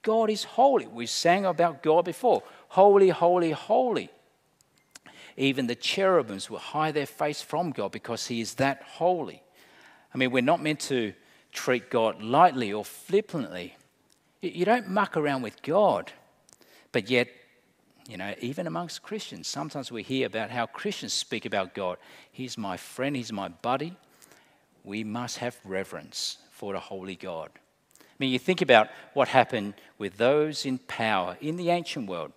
God 0.02 0.30
is 0.30 0.44
holy. 0.44 0.86
We 0.86 1.06
sang 1.06 1.44
about 1.44 1.82
God 1.82 2.04
before. 2.04 2.42
Holy, 2.68 3.08
holy, 3.08 3.52
holy. 3.52 4.10
Even 5.38 5.68
the 5.68 5.76
cherubims 5.76 6.50
will 6.50 6.59
hide 6.59 6.95
their 6.95 7.07
face 7.07 7.40
from 7.40 7.71
God 7.71 7.92
because 7.92 8.26
He 8.26 8.40
is 8.40 8.54
that 8.54 8.83
holy. 8.83 9.40
I 10.12 10.18
mean, 10.18 10.33
we're 10.33 10.42
not 10.42 10.61
meant 10.61 10.80
to 10.80 11.14
treat 11.52 11.90
God 11.90 12.21
lightly 12.21 12.73
or 12.73 12.85
flippantly. 12.85 13.76
You 14.42 14.64
don't 14.64 14.88
muck 14.88 15.16
around 15.16 15.42
with 15.42 15.62
God. 15.62 16.11
But 16.90 17.09
yet, 17.09 17.28
you 18.09 18.16
know, 18.16 18.35
even 18.40 18.66
amongst 18.66 19.02
Christians, 19.02 19.47
sometimes 19.47 19.92
we 19.92 20.02
hear 20.02 20.26
about 20.26 20.50
how 20.50 20.66
Christians 20.66 21.12
speak 21.12 21.47
about 21.47 21.73
God. 21.73 21.99
He's 22.33 22.59
my 22.59 22.76
friend, 22.76 23.14
He's 23.14 23.33
my 23.33 23.49
buddy. 23.49 23.97
We 24.83 25.04
must 25.04 25.38
have 25.38 25.57
reverence 25.64 26.38
for 26.50 26.73
the 26.73 26.80
holy 26.80 27.14
God. 27.14 27.50
I 28.00 28.14
mean, 28.18 28.33
you 28.33 28.40
think 28.40 28.61
about 28.61 28.88
what 29.14 29.28
happened 29.28 29.75
with 29.99 30.16
those 30.16 30.66
in 30.66 30.78
power 30.78 31.37
in 31.40 31.57
the 31.57 31.71
ancient 31.71 32.09
world. 32.09 32.33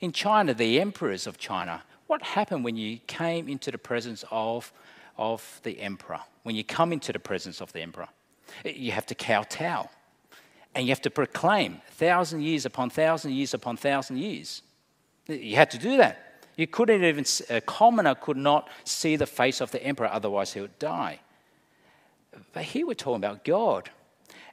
In 0.00 0.12
China, 0.12 0.54
the 0.54 0.80
emperors 0.80 1.26
of 1.26 1.36
China, 1.36 1.82
what 2.06 2.22
happened 2.22 2.64
when 2.64 2.76
you 2.76 2.98
came 3.06 3.48
into 3.48 3.70
the 3.70 3.78
presence 3.78 4.24
of, 4.30 4.72
of 5.16 5.60
the 5.62 5.80
emperor? 5.80 6.20
When 6.42 6.54
you 6.54 6.64
come 6.64 6.92
into 6.92 7.12
the 7.12 7.18
presence 7.18 7.60
of 7.60 7.72
the 7.72 7.80
emperor, 7.80 8.08
you 8.64 8.92
have 8.92 9.06
to 9.06 9.14
kowtow 9.14 9.88
and 10.74 10.86
you 10.86 10.90
have 10.90 11.02
to 11.02 11.10
proclaim 11.10 11.80
thousand 11.92 12.42
years 12.42 12.66
upon 12.66 12.90
thousand 12.90 13.32
years 13.32 13.54
upon 13.54 13.76
thousand 13.76 14.18
years. 14.18 14.62
You 15.28 15.56
had 15.56 15.70
to 15.70 15.78
do 15.78 15.96
that. 15.98 16.42
You 16.56 16.66
couldn't 16.66 17.02
even, 17.02 17.24
a 17.50 17.60
commoner 17.60 18.14
could 18.14 18.36
not 18.36 18.68
see 18.84 19.16
the 19.16 19.26
face 19.26 19.60
of 19.60 19.70
the 19.70 19.82
emperor, 19.82 20.08
otherwise 20.08 20.52
he 20.52 20.60
would 20.60 20.78
die. 20.78 21.20
But 22.52 22.64
here 22.64 22.86
we're 22.86 22.94
talking 22.94 23.24
about 23.24 23.44
God. 23.44 23.90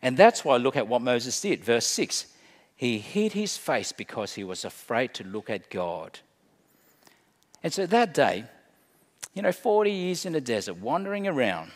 And 0.01 0.17
that's 0.17 0.43
why 0.43 0.57
look 0.57 0.75
at 0.75 0.87
what 0.87 1.01
Moses 1.01 1.39
did. 1.39 1.63
Verse 1.63 1.85
6 1.87 2.25
He 2.75 2.97
hid 2.99 3.33
his 3.33 3.57
face 3.57 3.91
because 3.91 4.33
he 4.33 4.43
was 4.43 4.65
afraid 4.65 5.13
to 5.15 5.23
look 5.23 5.49
at 5.49 5.69
God. 5.69 6.19
And 7.63 7.71
so 7.71 7.85
that 7.85 8.13
day, 8.13 8.45
you 9.33 9.41
know, 9.41 9.51
40 9.51 9.91
years 9.91 10.25
in 10.25 10.33
the 10.33 10.41
desert, 10.41 10.77
wandering 10.77 11.27
around, 11.27 11.71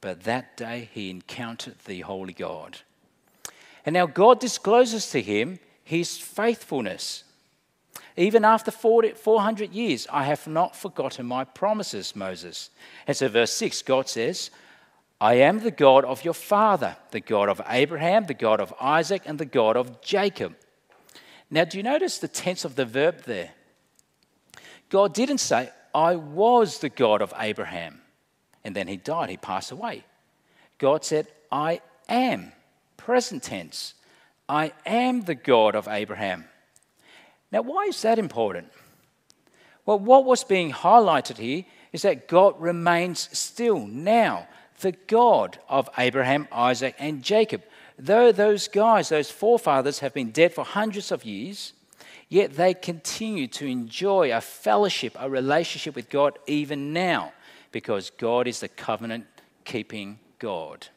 but 0.00 0.24
that 0.24 0.56
day 0.56 0.88
he 0.92 1.10
encountered 1.10 1.78
the 1.84 2.00
Holy 2.02 2.32
God. 2.32 2.78
And 3.84 3.94
now 3.94 4.06
God 4.06 4.40
discloses 4.40 5.10
to 5.10 5.20
him 5.20 5.58
his 5.82 6.16
faithfulness. 6.18 7.24
Even 8.16 8.44
after 8.44 8.70
40, 8.70 9.10
400 9.10 9.72
years, 9.72 10.06
I 10.10 10.24
have 10.24 10.46
not 10.46 10.76
forgotten 10.76 11.26
my 11.26 11.44
promises, 11.44 12.14
Moses. 12.14 12.70
And 13.06 13.16
so, 13.16 13.28
verse 13.28 13.52
6, 13.52 13.82
God 13.82 14.08
says, 14.08 14.50
I 15.20 15.34
am 15.34 15.60
the 15.60 15.70
God 15.70 16.04
of 16.04 16.24
your 16.24 16.34
father, 16.34 16.96
the 17.10 17.20
God 17.20 17.48
of 17.48 17.60
Abraham, 17.68 18.26
the 18.26 18.34
God 18.34 18.60
of 18.60 18.72
Isaac, 18.80 19.22
and 19.26 19.38
the 19.38 19.44
God 19.44 19.76
of 19.76 20.00
Jacob. 20.00 20.54
Now, 21.50 21.64
do 21.64 21.76
you 21.76 21.82
notice 21.82 22.18
the 22.18 22.28
tense 22.28 22.64
of 22.64 22.76
the 22.76 22.84
verb 22.84 23.22
there? 23.22 23.52
God 24.88 25.14
didn't 25.14 25.38
say, 25.38 25.70
I 25.94 26.16
was 26.16 26.78
the 26.78 26.88
God 26.88 27.22
of 27.22 27.32
Abraham, 27.38 28.00
and 28.64 28.74
then 28.74 28.88
he 28.88 28.96
died, 28.96 29.30
he 29.30 29.36
passed 29.36 29.70
away. 29.70 30.04
God 30.78 31.04
said, 31.04 31.28
I 31.52 31.80
am, 32.08 32.52
present 32.96 33.44
tense. 33.44 33.94
I 34.48 34.72
am 34.84 35.22
the 35.22 35.34
God 35.34 35.74
of 35.74 35.88
Abraham. 35.88 36.44
Now, 37.52 37.62
why 37.62 37.84
is 37.84 38.02
that 38.02 38.18
important? 38.18 38.72
Well, 39.86 39.98
what 39.98 40.24
was 40.24 40.44
being 40.44 40.72
highlighted 40.72 41.38
here 41.38 41.64
is 41.92 42.02
that 42.02 42.26
God 42.26 42.60
remains 42.60 43.28
still 43.36 43.86
now 43.86 44.48
the 44.80 44.92
God 45.06 45.58
of 45.68 45.88
Abraham, 45.96 46.48
Isaac, 46.50 46.96
and 46.98 47.22
Jacob. 47.22 47.62
Though 47.96 48.32
those 48.32 48.66
guys, 48.66 49.08
those 49.10 49.30
forefathers, 49.30 50.00
have 50.00 50.12
been 50.12 50.32
dead 50.32 50.52
for 50.52 50.64
hundreds 50.64 51.12
of 51.12 51.24
years, 51.24 51.73
yet 52.34 52.56
they 52.56 52.74
continue 52.74 53.46
to 53.46 53.64
enjoy 53.64 54.36
a 54.36 54.40
fellowship, 54.40 55.16
a 55.20 55.30
relationship 55.30 55.94
with 55.94 56.10
God 56.10 56.36
even 56.48 56.92
now, 56.92 57.32
because 57.70 58.10
God 58.10 58.48
is 58.48 58.58
the 58.58 58.66
covenant 58.66 59.26
keeping 59.64 60.18
God. 60.40 60.88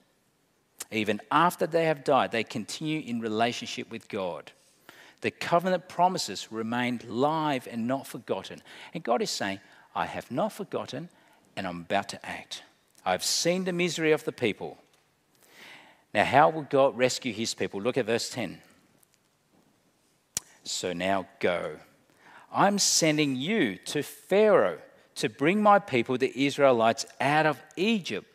Even 0.91 1.21
after 1.31 1.67
they 1.67 1.85
have 1.85 2.03
died, 2.03 2.31
they 2.31 2.43
continue 2.43 3.01
in 3.01 3.19
relationship 3.19 3.91
with 3.91 4.09
God. 4.09 4.51
The 5.21 5.29
covenant 5.29 5.87
promises 5.87 6.51
remain 6.51 7.01
live 7.07 7.67
and 7.67 7.87
not 7.87 8.07
forgotten. 8.07 8.63
And 8.95 9.03
God 9.03 9.21
is 9.21 9.29
saying, 9.29 9.59
I 9.93 10.07
have 10.07 10.31
not 10.31 10.53
forgotten 10.53 11.09
and 11.55 11.67
I'm 11.67 11.81
about 11.81 12.09
to 12.09 12.25
act. 12.25 12.63
I've 13.05 13.23
seen 13.23 13.65
the 13.65 13.73
misery 13.73 14.11
of 14.11 14.23
the 14.23 14.31
people. 14.31 14.79
Now, 16.15 16.25
how 16.25 16.49
will 16.49 16.63
God 16.63 16.97
rescue 16.97 17.31
his 17.31 17.53
people? 17.53 17.79
Look 17.79 17.97
at 17.97 18.07
verse 18.07 18.27
10. 18.31 18.59
So 20.71 20.93
now 20.93 21.27
go. 21.39 21.77
I'm 22.51 22.79
sending 22.79 23.35
you 23.35 23.77
to 23.85 24.03
Pharaoh 24.03 24.79
to 25.15 25.29
bring 25.29 25.61
my 25.61 25.79
people, 25.79 26.17
the 26.17 26.45
Israelites, 26.45 27.05
out 27.19 27.45
of 27.45 27.61
Egypt. 27.75 28.27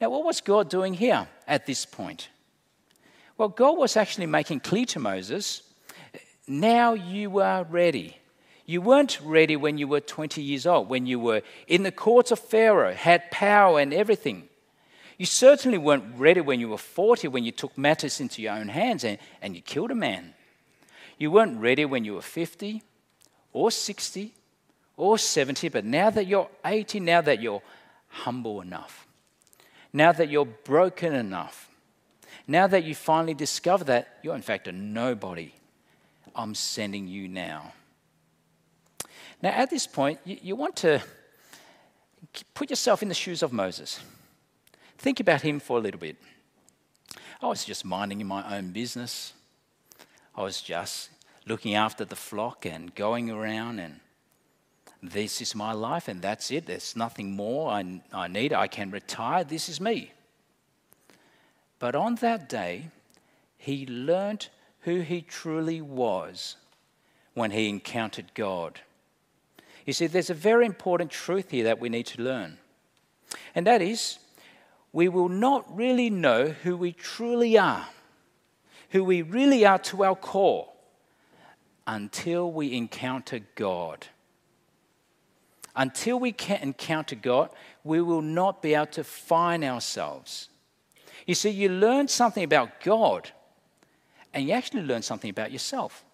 Now, 0.00 0.10
what 0.10 0.24
was 0.24 0.40
God 0.40 0.70
doing 0.70 0.94
here 0.94 1.28
at 1.46 1.66
this 1.66 1.84
point? 1.84 2.28
Well, 3.36 3.48
God 3.48 3.78
was 3.78 3.96
actually 3.96 4.26
making 4.26 4.60
clear 4.60 4.86
to 4.86 4.98
Moses 4.98 5.62
now 6.48 6.94
you 6.94 7.40
are 7.40 7.64
ready. 7.64 8.16
You 8.64 8.80
weren't 8.80 9.20
ready 9.22 9.54
when 9.54 9.76
you 9.76 9.86
were 9.86 10.00
20 10.00 10.42
years 10.42 10.66
old, 10.66 10.88
when 10.88 11.06
you 11.06 11.20
were 11.20 11.42
in 11.66 11.82
the 11.82 11.92
courts 11.92 12.30
of 12.30 12.38
Pharaoh, 12.38 12.94
had 12.94 13.30
power 13.30 13.78
and 13.78 13.92
everything. 13.92 14.48
You 15.18 15.26
certainly 15.26 15.78
weren't 15.78 16.18
ready 16.18 16.40
when 16.40 16.58
you 16.58 16.68
were 16.68 16.78
40, 16.78 17.28
when 17.28 17.44
you 17.44 17.52
took 17.52 17.76
matters 17.76 18.20
into 18.20 18.40
your 18.40 18.54
own 18.54 18.68
hands 18.68 19.04
and, 19.04 19.18
and 19.42 19.54
you 19.54 19.60
killed 19.60 19.90
a 19.90 19.94
man. 19.94 20.34
You 21.18 21.32
weren't 21.32 21.60
ready 21.60 21.84
when 21.84 22.04
you 22.04 22.14
were 22.14 22.22
50 22.22 22.82
or 23.52 23.70
60 23.70 24.32
or 24.96 25.18
70, 25.18 25.68
but 25.68 25.84
now 25.84 26.10
that 26.10 26.26
you're 26.26 26.48
80, 26.64 27.00
now 27.00 27.20
that 27.20 27.42
you're 27.42 27.62
humble 28.08 28.60
enough, 28.60 29.06
now 29.92 30.12
that 30.12 30.30
you're 30.30 30.44
broken 30.44 31.12
enough, 31.12 31.68
now 32.46 32.66
that 32.68 32.84
you 32.84 32.94
finally 32.94 33.34
discover 33.34 33.84
that 33.84 34.18
you're 34.22 34.34
in 34.34 34.42
fact 34.42 34.68
a 34.68 34.72
nobody, 34.72 35.52
I'm 36.34 36.54
sending 36.54 37.08
you 37.08 37.28
now. 37.28 37.72
Now, 39.42 39.50
at 39.50 39.70
this 39.70 39.86
point, 39.86 40.20
you, 40.24 40.38
you 40.42 40.56
want 40.56 40.76
to 40.76 41.02
put 42.54 42.70
yourself 42.70 43.02
in 43.02 43.08
the 43.08 43.14
shoes 43.14 43.42
of 43.42 43.52
Moses. 43.52 44.00
Think 44.98 45.20
about 45.20 45.42
him 45.42 45.60
for 45.60 45.78
a 45.78 45.80
little 45.80 46.00
bit. 46.00 46.16
Oh, 47.40 47.46
I 47.46 47.50
was 47.50 47.64
just 47.64 47.84
minding 47.84 48.24
my 48.26 48.56
own 48.56 48.72
business. 48.72 49.32
I 50.38 50.42
was 50.42 50.62
just 50.62 51.10
looking 51.46 51.74
after 51.74 52.04
the 52.04 52.14
flock 52.14 52.64
and 52.64 52.94
going 52.94 53.28
around, 53.28 53.80
and 53.80 53.98
this 55.02 55.40
is 55.40 55.52
my 55.56 55.72
life, 55.72 56.06
and 56.06 56.22
that's 56.22 56.52
it. 56.52 56.66
There's 56.66 56.94
nothing 56.94 57.34
more 57.34 57.72
I, 57.72 58.00
I 58.12 58.28
need. 58.28 58.52
I 58.52 58.68
can 58.68 58.92
retire. 58.92 59.42
This 59.42 59.68
is 59.68 59.80
me. 59.80 60.12
But 61.80 61.96
on 61.96 62.14
that 62.16 62.48
day, 62.48 62.90
he 63.56 63.84
learnt 63.86 64.50
who 64.82 65.00
he 65.00 65.22
truly 65.22 65.80
was 65.80 66.54
when 67.34 67.50
he 67.50 67.68
encountered 67.68 68.32
God. 68.34 68.78
You 69.86 69.92
see, 69.92 70.06
there's 70.06 70.30
a 70.30 70.34
very 70.34 70.66
important 70.66 71.10
truth 71.10 71.50
here 71.50 71.64
that 71.64 71.80
we 71.80 71.88
need 71.88 72.06
to 72.06 72.22
learn, 72.22 72.58
and 73.56 73.66
that 73.66 73.82
is 73.82 74.20
we 74.92 75.08
will 75.08 75.28
not 75.28 75.76
really 75.76 76.10
know 76.10 76.46
who 76.62 76.76
we 76.76 76.92
truly 76.92 77.58
are, 77.58 77.88
who 78.90 79.04
we 79.04 79.22
really 79.22 79.64
are 79.66 79.78
to 79.78 80.04
our 80.04 80.16
core, 80.16 80.68
until 81.86 82.50
we 82.52 82.74
encounter 82.74 83.40
God. 83.54 84.06
Until 85.74 86.18
we 86.18 86.32
can 86.32 86.60
encounter 86.60 87.14
God, 87.14 87.50
we 87.84 88.00
will 88.02 88.22
not 88.22 88.62
be 88.62 88.74
able 88.74 88.86
to 88.86 89.04
find 89.04 89.64
ourselves. 89.64 90.48
You 91.26 91.34
see, 91.34 91.50
you 91.50 91.68
learn 91.68 92.08
something 92.08 92.44
about 92.44 92.80
God, 92.82 93.30
and 94.34 94.46
you 94.46 94.52
actually 94.52 94.82
learn 94.82 95.02
something 95.02 95.30
about 95.30 95.52
yourself. 95.52 96.04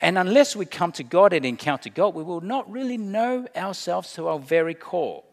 And 0.00 0.16
unless 0.16 0.54
we 0.54 0.64
come 0.64 0.92
to 0.92 1.02
God 1.02 1.32
and 1.32 1.44
encounter 1.44 1.90
God, 1.90 2.14
we 2.14 2.22
will 2.22 2.40
not 2.40 2.70
really 2.70 2.96
know 2.96 3.46
ourselves 3.56 4.12
to 4.14 4.28
our 4.28 4.38
very 4.38 4.74
core. 4.74 5.24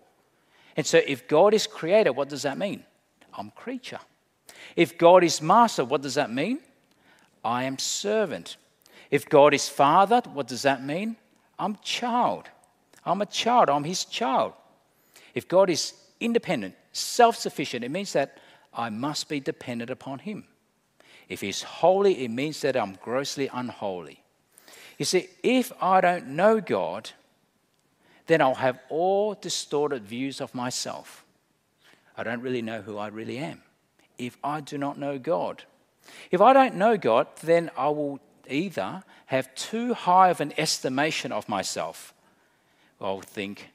And 0.75 0.85
so, 0.85 0.99
if 1.05 1.27
God 1.27 1.53
is 1.53 1.67
creator, 1.67 2.11
what 2.11 2.29
does 2.29 2.41
that 2.41 2.57
mean? 2.57 2.83
I'm 3.37 3.51
creature. 3.51 3.99
If 4.75 4.97
God 4.97 5.23
is 5.23 5.41
master, 5.41 5.85
what 5.85 6.01
does 6.01 6.15
that 6.15 6.31
mean? 6.31 6.59
I 7.43 7.63
am 7.63 7.77
servant. 7.77 8.57
If 9.09 9.29
God 9.29 9.53
is 9.53 9.69
father, 9.69 10.21
what 10.33 10.47
does 10.47 10.63
that 10.63 10.83
mean? 10.83 11.15
I'm 11.57 11.77
child. 11.77 12.49
I'm 13.05 13.21
a 13.21 13.25
child. 13.25 13.69
I'm 13.69 13.83
his 13.83 14.03
child. 14.05 14.53
If 15.33 15.47
God 15.47 15.69
is 15.69 15.93
independent, 16.19 16.75
self 16.91 17.37
sufficient, 17.37 17.85
it 17.85 17.91
means 17.91 18.13
that 18.13 18.39
I 18.73 18.89
must 18.89 19.29
be 19.29 19.39
dependent 19.39 19.89
upon 19.89 20.19
him. 20.19 20.45
If 21.29 21.41
he's 21.41 21.63
holy, 21.63 22.25
it 22.25 22.29
means 22.29 22.61
that 22.61 22.75
I'm 22.75 22.97
grossly 23.01 23.49
unholy. 23.53 24.23
You 24.97 25.05
see, 25.05 25.29
if 25.43 25.71
I 25.81 26.01
don't 26.01 26.29
know 26.29 26.59
God, 26.59 27.11
then 28.27 28.41
I'll 28.41 28.55
have 28.55 28.79
all 28.89 29.35
distorted 29.35 30.03
views 30.03 30.41
of 30.41 30.53
myself. 30.55 31.23
I 32.17 32.23
don't 32.23 32.41
really 32.41 32.61
know 32.61 32.81
who 32.81 32.97
I 32.97 33.07
really 33.07 33.37
am 33.37 33.61
if 34.17 34.37
I 34.43 34.61
do 34.61 34.77
not 34.77 34.97
know 34.97 35.17
God. 35.17 35.63
If 36.31 36.41
I 36.41 36.53
don't 36.53 36.75
know 36.75 36.97
God, 36.97 37.27
then 37.41 37.71
I 37.77 37.89
will 37.89 38.19
either 38.47 39.03
have 39.27 39.53
too 39.55 39.93
high 39.93 40.29
of 40.29 40.41
an 40.41 40.53
estimation 40.57 41.31
of 41.31 41.49
myself. 41.49 42.13
I'll 43.01 43.21
think, 43.21 43.71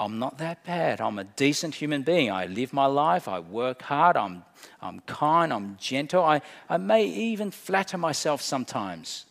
I'm 0.00 0.18
not 0.18 0.38
that 0.38 0.64
bad. 0.64 1.00
I'm 1.00 1.18
a 1.18 1.24
decent 1.24 1.76
human 1.76 2.02
being. 2.02 2.30
I 2.30 2.46
live 2.46 2.72
my 2.72 2.86
life. 2.86 3.28
I 3.28 3.38
work 3.38 3.82
hard. 3.82 4.16
I'm, 4.16 4.44
I'm 4.82 5.00
kind. 5.00 5.52
I'm 5.52 5.76
gentle. 5.80 6.24
I, 6.24 6.42
I 6.68 6.78
may 6.78 7.04
even 7.04 7.50
flatter 7.50 7.96
myself 7.96 8.42
sometimes. 8.42 9.26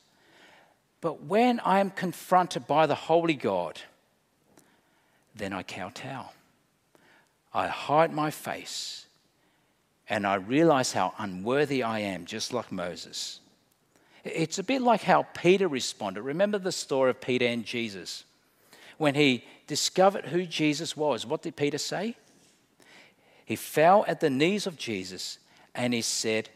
But 1.01 1.23
when 1.23 1.59
I 1.61 1.79
am 1.79 1.89
confronted 1.89 2.65
by 2.65 2.87
the 2.87 2.95
Holy 2.95 3.33
God, 3.33 3.81
then 5.35 5.51
I 5.51 5.63
kowtow. 5.63 6.29
I 7.53 7.67
hide 7.67 8.13
my 8.13 8.31
face 8.31 9.07
and 10.13 10.27
I 10.27 10.35
realize 10.35 10.93
how 10.93 11.13
unworthy 11.17 11.83
I 11.83 11.99
am, 11.99 12.25
just 12.25 12.53
like 12.53 12.71
Moses. 12.71 13.39
It's 14.23 14.59
a 14.59 14.63
bit 14.63 14.81
like 14.81 15.01
how 15.01 15.23
Peter 15.33 15.67
responded. 15.67 16.21
Remember 16.21 16.57
the 16.57 16.71
story 16.71 17.09
of 17.09 17.19
Peter 17.19 17.45
and 17.45 17.65
Jesus? 17.65 18.23
When 18.97 19.15
he 19.15 19.43
discovered 19.67 20.25
who 20.25 20.45
Jesus 20.45 20.95
was, 20.95 21.25
what 21.25 21.41
did 21.41 21.55
Peter 21.55 21.77
say? 21.77 22.15
He 23.45 23.55
fell 23.55 24.05
at 24.07 24.19
the 24.19 24.29
knees 24.29 24.67
of 24.67 24.77
Jesus 24.77 25.39
and 25.75 25.93
he 25.93 26.01
said, 26.01 26.49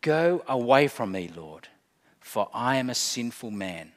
Go 0.00 0.42
away 0.48 0.88
from 0.88 1.12
me, 1.12 1.30
Lord 1.34 1.68
for 2.26 2.48
I 2.52 2.76
am 2.76 2.90
a 2.90 2.94
sinful 2.94 3.52
man. 3.52 3.92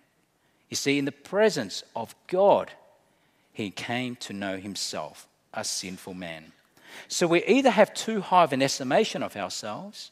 You 0.70 0.78
see, 0.78 1.00
in 1.00 1.06
the 1.06 1.12
presence 1.12 1.84
of 1.96 2.14
God, 2.28 2.72
he 3.52 3.72
came 3.72 4.16
to 4.18 4.34
know 4.34 4.58
himself, 4.58 5.28
a 5.52 5.64
sinful 5.64 6.14
man. 6.14 6.52
So 7.08 7.28
we 7.28 7.44
either 7.46 7.72
have 7.72 7.94
too 7.94 8.22
high 8.22 8.44
of 8.44 8.54
an 8.54 8.62
estimation 8.62 9.24
of 9.24 9.36
ourselves, 9.36 10.12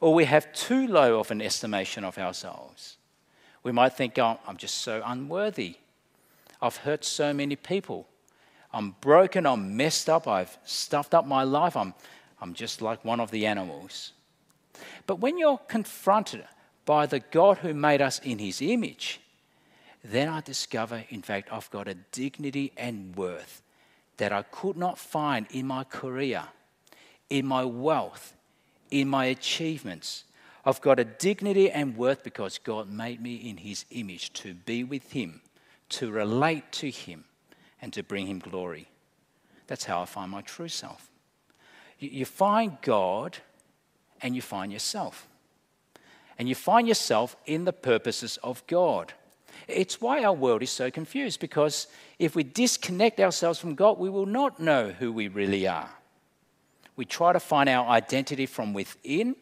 or 0.00 0.14
we 0.14 0.24
have 0.24 0.52
too 0.52 0.86
low 0.86 1.18
of 1.18 1.30
an 1.30 1.42
estimation 1.42 2.04
of 2.04 2.18
ourselves. 2.18 2.96
We 3.62 3.72
might 3.72 3.94
think, 3.94 4.18
oh, 4.18 4.38
I'm 4.46 4.56
just 4.56 4.76
so 4.76 5.02
unworthy. 5.04 5.76
I've 6.62 6.78
hurt 6.78 7.04
so 7.04 7.32
many 7.32 7.56
people. 7.56 8.06
I'm 8.72 8.94
broken, 9.00 9.46
I'm 9.46 9.76
messed 9.76 10.08
up, 10.08 10.28
I've 10.28 10.58
stuffed 10.64 11.14
up 11.14 11.26
my 11.26 11.42
life, 11.42 11.76
I'm, 11.76 11.94
I'm 12.40 12.52
just 12.52 12.82
like 12.82 13.04
one 13.04 13.18
of 13.18 13.30
the 13.30 13.46
animals. 13.46 14.12
But 15.06 15.20
when 15.20 15.38
you're 15.38 15.58
confronted 15.58 16.44
by 16.84 17.06
the 17.06 17.20
God 17.20 17.58
who 17.58 17.72
made 17.74 18.02
us 18.02 18.18
in 18.20 18.38
his 18.38 18.60
image, 18.60 19.20
then 20.04 20.28
I 20.28 20.40
discover, 20.40 21.04
in 21.08 21.22
fact, 21.22 21.48
I've 21.52 21.70
got 21.70 21.88
a 21.88 21.94
dignity 21.94 22.72
and 22.76 23.16
worth 23.16 23.62
that 24.18 24.32
I 24.32 24.42
could 24.42 24.76
not 24.76 24.98
find 24.98 25.46
in 25.50 25.66
my 25.66 25.84
career, 25.84 26.44
in 27.30 27.46
my 27.46 27.64
wealth, 27.64 28.34
in 28.90 29.08
my 29.08 29.26
achievements. 29.26 30.24
I've 30.64 30.80
got 30.80 31.00
a 31.00 31.04
dignity 31.04 31.70
and 31.70 31.96
worth 31.96 32.22
because 32.22 32.58
God 32.58 32.90
made 32.90 33.20
me 33.20 33.36
in 33.36 33.56
his 33.56 33.84
image 33.90 34.32
to 34.34 34.54
be 34.54 34.84
with 34.84 35.12
him, 35.12 35.40
to 35.90 36.10
relate 36.10 36.70
to 36.72 36.90
him, 36.90 37.24
and 37.80 37.92
to 37.92 38.02
bring 38.02 38.26
him 38.26 38.38
glory. 38.38 38.88
That's 39.66 39.84
how 39.84 40.02
I 40.02 40.04
find 40.04 40.30
my 40.30 40.42
true 40.42 40.68
self. 40.68 41.10
You 41.98 42.24
find 42.26 42.78
God 42.82 43.38
and 44.20 44.36
you 44.36 44.42
find 44.42 44.72
yourself 44.72 45.28
and 46.38 46.48
you 46.48 46.54
find 46.54 46.86
yourself 46.86 47.36
in 47.46 47.64
the 47.64 47.72
purposes 47.72 48.38
of 48.42 48.64
God. 48.66 49.12
It's 49.68 50.00
why 50.00 50.24
our 50.24 50.32
world 50.32 50.62
is 50.62 50.70
so 50.70 50.90
confused 50.90 51.40
because 51.40 51.88
if 52.18 52.34
we 52.34 52.42
disconnect 52.42 53.20
ourselves 53.20 53.58
from 53.58 53.74
God, 53.74 53.98
we 53.98 54.08
will 54.08 54.26
not 54.26 54.58
know 54.58 54.90
who 54.90 55.12
we 55.12 55.28
really 55.28 55.68
are. 55.68 55.90
We 56.96 57.04
try 57.04 57.32
to 57.34 57.40
find 57.40 57.68
our 57.68 57.86
identity 57.86 58.46
from 58.46 58.72
within, 58.72 59.36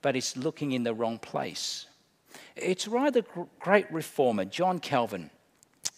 but 0.00 0.16
it's 0.16 0.36
looking 0.36 0.72
in 0.72 0.84
the 0.84 0.94
wrong 0.94 1.18
place. 1.18 1.86
It's 2.56 2.84
the 2.84 3.24
great 3.58 3.92
reformer, 3.92 4.44
John 4.44 4.78
Calvin. 4.78 5.30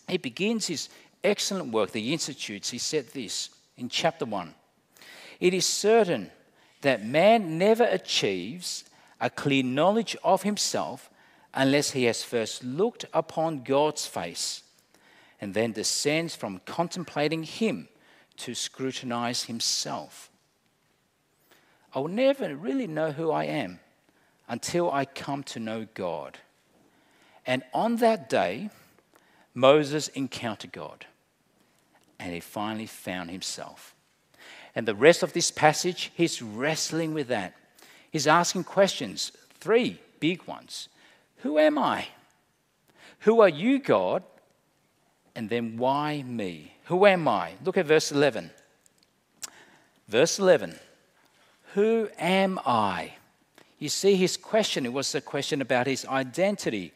He 0.09 0.17
begins 0.17 0.67
his 0.67 0.89
excellent 1.23 1.73
work 1.73 1.93
The 1.93 2.13
institutes, 2.13 2.71
he 2.71 2.79
said 2.79 3.09
this 3.09 3.51
in 3.77 3.89
chapter 3.89 4.25
1 4.25 4.55
It 5.41 5.55
is 5.55 5.67
certain 5.67 6.31
that 6.81 7.05
man 7.05 7.59
never 7.59 7.85
achieves 7.85 8.85
a 9.21 9.31
clear 9.31 9.63
knowledge 9.63 10.17
of 10.25 10.43
himself 10.43 11.11
unless 11.55 11.93
he 11.93 12.05
has 12.05 12.23
first 12.23 12.65
looked 12.65 13.05
upon 13.13 13.63
God's 13.63 14.07
face 14.07 14.63
and 15.41 15.55
then 15.55 15.73
descends 15.73 16.35
from 16.35 16.61
contemplating 16.67 17.45
him 17.45 17.89
to 18.39 18.55
scrutinize 18.55 19.45
himself. 19.45 20.31
I 21.95 22.01
will 22.01 22.09
never 22.09 22.55
really 22.57 22.89
know 22.89 23.13
who 23.13 23.31
I 23.31 23.45
am 23.45 23.79
until 24.49 24.91
I 24.91 25.05
come 25.05 25.45
to 25.45 25.61
know 25.61 25.87
God. 25.95 26.39
And 27.47 27.63
on 27.73 27.97
that 27.97 28.29
day, 28.29 28.71
Moses 29.55 30.09
encountered 30.09 30.73
God 30.73 31.07
and 32.19 32.33
he 32.33 32.41
finally 32.41 32.87
found 32.87 33.31
himself. 33.31 33.95
And 34.75 34.89
the 34.89 34.95
rest 34.95 35.23
of 35.23 35.33
this 35.33 35.53
passage, 35.53 36.11
he's 36.17 36.43
wrestling 36.43 37.15
with 37.15 37.29
that. 37.29 37.55
He's 38.11 38.27
asking 38.27 38.65
questions, 38.65 39.31
three 39.61 40.01
big 40.19 40.43
ones 40.45 40.89
Who 41.45 41.59
am 41.59 41.77
I? 41.77 42.07
Who 43.21 43.43
are 43.43 43.51
you, 43.51 43.79
God? 43.79 44.23
And 45.35 45.51
then 45.51 45.77
why 45.77 46.23
me? 46.23 46.73
Who 46.85 47.05
am 47.05 47.29
I? 47.29 47.53
Look 47.63 47.77
at 47.77 47.85
verse 47.85 48.11
11. 48.11 48.51
Verse 50.09 50.39
11 50.39 50.79
Who 51.75 52.09
am 52.19 52.59
I? 52.65 53.13
You 53.79 53.91
see, 53.91 54.17
his 54.17 54.39
question, 54.39 54.87
it 54.87 54.95
was 54.95 55.15
a 55.15 55.21
question 55.21 55.61
about 55.61 55.87
his 55.87 56.07
identity. 56.07 56.93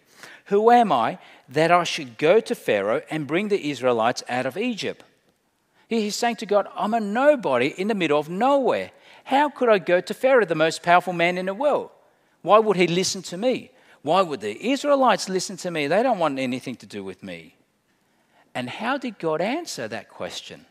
Who 0.46 0.70
am 0.70 0.92
I 0.92 1.18
that 1.50 1.70
I 1.70 1.84
should 1.84 2.16
go 2.16 2.40
to 2.40 2.54
Pharaoh 2.54 3.02
and 3.10 3.26
bring 3.26 3.48
the 3.48 3.70
Israelites 3.70 4.22
out 4.30 4.46
of 4.46 4.56
Egypt? 4.56 5.04
He's 5.90 6.16
saying 6.16 6.36
to 6.36 6.46
God, 6.46 6.68
I'm 6.74 6.94
a 6.94 7.00
nobody 7.00 7.74
in 7.76 7.88
the 7.88 7.94
middle 7.94 8.18
of 8.18 8.30
nowhere. 8.30 8.92
How 9.24 9.50
could 9.50 9.68
I 9.68 9.78
go 9.78 10.00
to 10.00 10.14
Pharaoh, 10.14 10.46
the 10.46 10.54
most 10.54 10.82
powerful 10.82 11.12
man 11.12 11.36
in 11.36 11.44
the 11.44 11.52
world? 11.52 11.90
Why 12.40 12.58
would 12.58 12.78
he 12.78 12.86
listen 12.86 13.20
to 13.24 13.36
me? 13.36 13.72
Why 14.08 14.22
would 14.22 14.40
the 14.40 14.70
Israelites 14.70 15.28
listen 15.28 15.58
to 15.58 15.70
me? 15.70 15.86
They 15.86 16.02
don't 16.02 16.18
want 16.18 16.38
anything 16.38 16.76
to 16.76 16.86
do 16.86 17.04
with 17.04 17.22
me. 17.22 17.54
And 18.54 18.66
how 18.66 18.96
did 18.96 19.18
God 19.18 19.42
answer 19.42 19.86
that 19.86 20.08
question? 20.08 20.64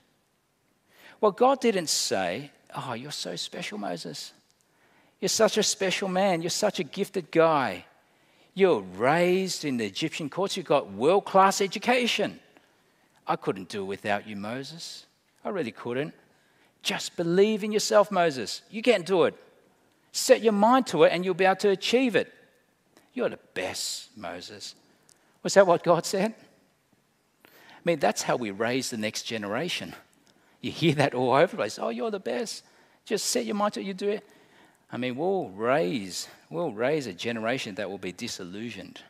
Well, 1.21 1.34
God 1.34 1.62
didn't 1.62 1.89
say, 1.89 2.50
Oh, 2.76 2.93
you're 2.93 3.12
so 3.12 3.36
special, 3.36 3.78
Moses. 3.78 4.34
You're 5.21 5.30
such 5.30 5.60
a 5.60 5.62
special 5.62 6.08
man. 6.08 6.41
You're 6.41 6.50
such 6.50 6.80
a 6.80 6.84
gifted 6.84 7.30
guy. 7.30 7.86
You're 8.56 8.82
raised 8.82 9.65
in 9.65 9.78
the 9.78 9.86
Egyptian 9.86 10.32
courts. 10.32 10.58
You've 10.58 10.65
got 10.65 10.91
world 10.91 11.26
class 11.26 11.62
education. 11.62 12.39
I 13.28 13.36
couldn't 13.36 13.69
do 13.69 13.84
it 13.84 13.86
without 13.86 14.28
you, 14.28 14.36
Moses. 14.36 15.06
I 15.45 15.50
really 15.50 15.69
couldn't. 15.69 16.15
Just 16.82 17.15
believe 17.15 17.63
in 17.63 17.71
yourself, 17.71 18.10
Moses. 18.10 18.63
You 18.71 18.82
can 18.82 19.04
do 19.04 19.26
it. 19.26 19.36
Set 20.12 20.41
your 20.41 20.54
mind 20.54 20.88
to 20.88 21.04
it 21.04 21.12
and 21.13 21.23
you'll 21.23 21.36
be 21.36 21.45
able 21.45 21.58
to 21.58 21.69
achieve 21.69 22.15
it. 22.15 22.34
You're 23.17 23.30
the 23.30 23.39
best, 23.56 24.15
Moses. 24.15 24.75
Was 25.41 25.56
that 25.56 25.65
what 25.65 25.84
God 25.84 26.06
said? 26.06 26.36
I 27.43 27.80
mean, 27.84 27.97
that's 27.97 28.21
how 28.21 28.36
we 28.36 28.51
raise 28.51 28.91
the 28.91 28.97
next 28.97 29.23
generation. 29.23 29.95
You 30.62 30.69
hear 30.69 30.93
that 30.93 31.15
all 31.15 31.34
over 31.34 31.47
the 31.47 31.58
place. 31.58 31.80
Oh, 31.80 31.89
you're 31.89 32.12
the 32.12 32.19
best. 32.19 32.63
Just 33.06 33.25
set 33.25 33.43
your 33.43 33.56
mind 33.56 33.73
to 33.73 33.80
it, 33.80 33.88
you 33.88 33.95
do 33.95 34.10
it. 34.10 34.23
I 34.91 34.97
mean, 34.97 35.15
we'll 35.15 35.49
raise, 35.49 36.27
we'll 36.51 36.73
raise 36.73 37.08
a 37.08 37.13
generation 37.13 37.73
that 37.75 37.89
will 37.89 37.97
be 37.97 38.12
disillusioned. 38.12 39.01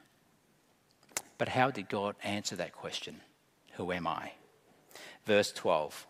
But 1.37 1.49
how 1.49 1.69
did 1.69 1.89
God 1.89 2.15
answer 2.23 2.55
that 2.55 2.71
question? 2.71 3.19
Who 3.73 3.91
am 3.91 4.07
I? 4.07 4.31
Verse 5.25 5.51
12 5.51 6.07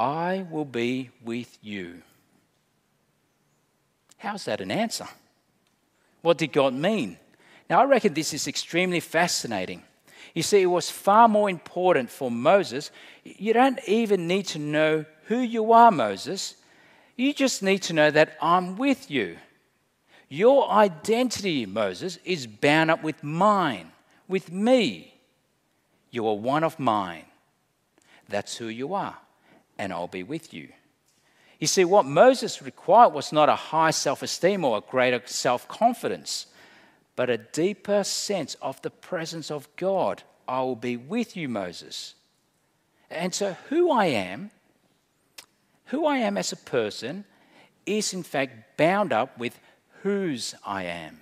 I 0.00 0.44
will 0.50 0.64
be 0.64 1.10
with 1.24 1.58
you. 1.62 2.02
How's 4.18 4.46
that 4.46 4.60
an 4.60 4.72
answer? 4.72 5.06
What 6.22 6.38
did 6.38 6.52
God 6.52 6.74
mean? 6.74 7.18
Now, 7.68 7.80
I 7.80 7.84
reckon 7.84 8.14
this 8.14 8.32
is 8.32 8.48
extremely 8.48 9.00
fascinating. 9.00 9.82
You 10.34 10.42
see, 10.42 10.62
it 10.62 10.66
was 10.66 10.90
far 10.90 11.28
more 11.28 11.50
important 11.50 12.10
for 12.10 12.30
Moses. 12.30 12.90
You 13.24 13.52
don't 13.52 13.78
even 13.86 14.26
need 14.26 14.46
to 14.48 14.58
know 14.58 15.04
who 15.26 15.38
you 15.38 15.72
are, 15.72 15.90
Moses. 15.90 16.54
You 17.16 17.32
just 17.34 17.62
need 17.62 17.82
to 17.82 17.92
know 17.92 18.10
that 18.10 18.36
I'm 18.40 18.76
with 18.76 19.10
you. 19.10 19.36
Your 20.28 20.70
identity, 20.70 21.66
Moses, 21.66 22.18
is 22.24 22.46
bound 22.46 22.90
up 22.90 23.02
with 23.02 23.22
mine, 23.22 23.92
with 24.26 24.50
me. 24.50 25.14
You 26.10 26.26
are 26.26 26.36
one 26.36 26.64
of 26.64 26.78
mine. 26.78 27.24
That's 28.28 28.56
who 28.56 28.66
you 28.66 28.94
are 28.94 29.18
and 29.82 29.92
I'll 29.92 30.06
be 30.06 30.22
with 30.22 30.54
you. 30.54 30.68
You 31.62 31.68
see, 31.68 31.84
what 31.84 32.06
Moses 32.06 32.60
required 32.60 33.12
was 33.12 33.30
not 33.30 33.48
a 33.48 33.54
high 33.54 33.92
self 33.92 34.20
esteem 34.20 34.64
or 34.64 34.78
a 34.78 34.80
greater 34.80 35.22
self 35.26 35.68
confidence, 35.68 36.46
but 37.14 37.30
a 37.30 37.38
deeper 37.38 38.02
sense 38.02 38.56
of 38.60 38.82
the 38.82 38.90
presence 38.90 39.48
of 39.48 39.68
God. 39.76 40.24
I 40.48 40.62
will 40.62 40.74
be 40.74 40.96
with 40.96 41.36
you, 41.36 41.48
Moses. 41.48 42.16
And 43.08 43.32
so, 43.32 43.56
who 43.68 43.92
I 43.92 44.06
am, 44.06 44.50
who 45.84 46.04
I 46.04 46.16
am 46.16 46.36
as 46.36 46.50
a 46.50 46.56
person, 46.56 47.26
is 47.86 48.12
in 48.12 48.24
fact 48.24 48.76
bound 48.76 49.12
up 49.12 49.38
with 49.38 49.60
whose 50.02 50.56
I 50.66 50.82
am. 50.82 51.20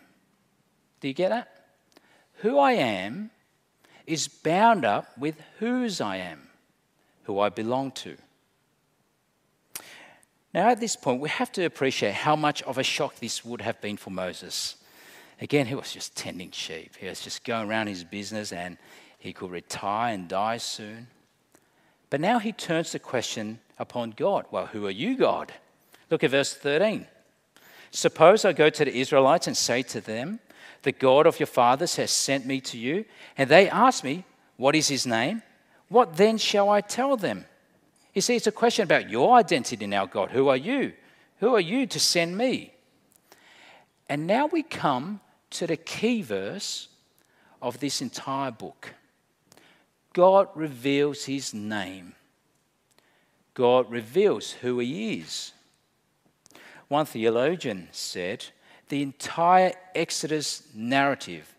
Do 1.00 1.08
you 1.08 1.12
get 1.12 1.28
that? 1.28 1.66
Who 2.36 2.58
I 2.58 2.72
am 2.72 3.30
is 4.06 4.26
bound 4.26 4.86
up 4.86 5.18
with 5.18 5.34
whose 5.58 6.00
I 6.00 6.16
am, 6.16 6.48
who 7.24 7.38
I 7.38 7.50
belong 7.50 7.90
to. 7.90 8.16
Now, 10.52 10.68
at 10.70 10.80
this 10.80 10.96
point, 10.96 11.20
we 11.20 11.28
have 11.28 11.52
to 11.52 11.64
appreciate 11.64 12.14
how 12.14 12.34
much 12.34 12.62
of 12.62 12.78
a 12.78 12.82
shock 12.82 13.16
this 13.16 13.44
would 13.44 13.60
have 13.60 13.80
been 13.80 13.96
for 13.96 14.10
Moses. 14.10 14.76
Again, 15.40 15.66
he 15.66 15.74
was 15.74 15.92
just 15.92 16.16
tending 16.16 16.50
sheep, 16.50 16.96
he 16.96 17.06
was 17.06 17.20
just 17.20 17.44
going 17.44 17.68
around 17.68 17.86
his 17.86 18.04
business 18.04 18.52
and 18.52 18.76
he 19.18 19.32
could 19.32 19.50
retire 19.50 20.14
and 20.14 20.28
die 20.28 20.56
soon. 20.56 21.06
But 22.10 22.20
now 22.20 22.40
he 22.40 22.52
turns 22.52 22.92
the 22.92 22.98
question 22.98 23.60
upon 23.78 24.10
God 24.10 24.46
Well, 24.50 24.66
who 24.66 24.86
are 24.86 24.90
you, 24.90 25.16
God? 25.16 25.52
Look 26.10 26.24
at 26.24 26.30
verse 26.30 26.54
13. 26.54 27.06
Suppose 27.92 28.44
I 28.44 28.52
go 28.52 28.70
to 28.70 28.84
the 28.84 29.00
Israelites 29.00 29.46
and 29.46 29.56
say 29.56 29.82
to 29.82 30.00
them, 30.00 30.40
The 30.82 30.92
God 30.92 31.26
of 31.26 31.38
your 31.38 31.46
fathers 31.46 31.96
has 31.96 32.10
sent 32.10 32.46
me 32.46 32.60
to 32.62 32.78
you, 32.78 33.04
and 33.38 33.48
they 33.48 33.68
ask 33.68 34.02
me, 34.02 34.24
What 34.56 34.74
is 34.74 34.88
his 34.88 35.06
name? 35.06 35.42
What 35.88 36.16
then 36.16 36.38
shall 36.38 36.68
I 36.68 36.80
tell 36.80 37.16
them? 37.16 37.46
You 38.14 38.20
see, 38.20 38.36
it's 38.36 38.46
a 38.46 38.52
question 38.52 38.82
about 38.82 39.08
your 39.08 39.36
identity 39.36 39.86
now, 39.86 40.06
God. 40.06 40.30
Who 40.30 40.48
are 40.48 40.56
you? 40.56 40.92
Who 41.38 41.54
are 41.54 41.60
you 41.60 41.86
to 41.86 42.00
send 42.00 42.36
me? 42.36 42.74
And 44.08 44.26
now 44.26 44.46
we 44.46 44.62
come 44.62 45.20
to 45.50 45.66
the 45.66 45.76
key 45.76 46.22
verse 46.22 46.88
of 47.62 47.80
this 47.80 48.00
entire 48.00 48.50
book 48.50 48.94
God 50.12 50.48
reveals 50.56 51.24
his 51.24 51.54
name, 51.54 52.14
God 53.54 53.90
reveals 53.90 54.52
who 54.52 54.80
he 54.80 55.20
is. 55.20 55.52
One 56.88 57.06
theologian 57.06 57.88
said 57.92 58.46
the 58.88 59.02
entire 59.02 59.72
Exodus 59.94 60.64
narrative 60.74 61.54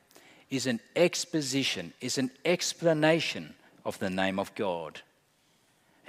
is 0.50 0.68
an 0.68 0.82
exposition, 0.98 1.94
is 2.02 2.18
an 2.18 2.30
explanation 2.44 3.56
of 3.86 3.98
the 4.00 4.10
name 4.10 4.38
of 4.38 4.54
God. 4.56 5.02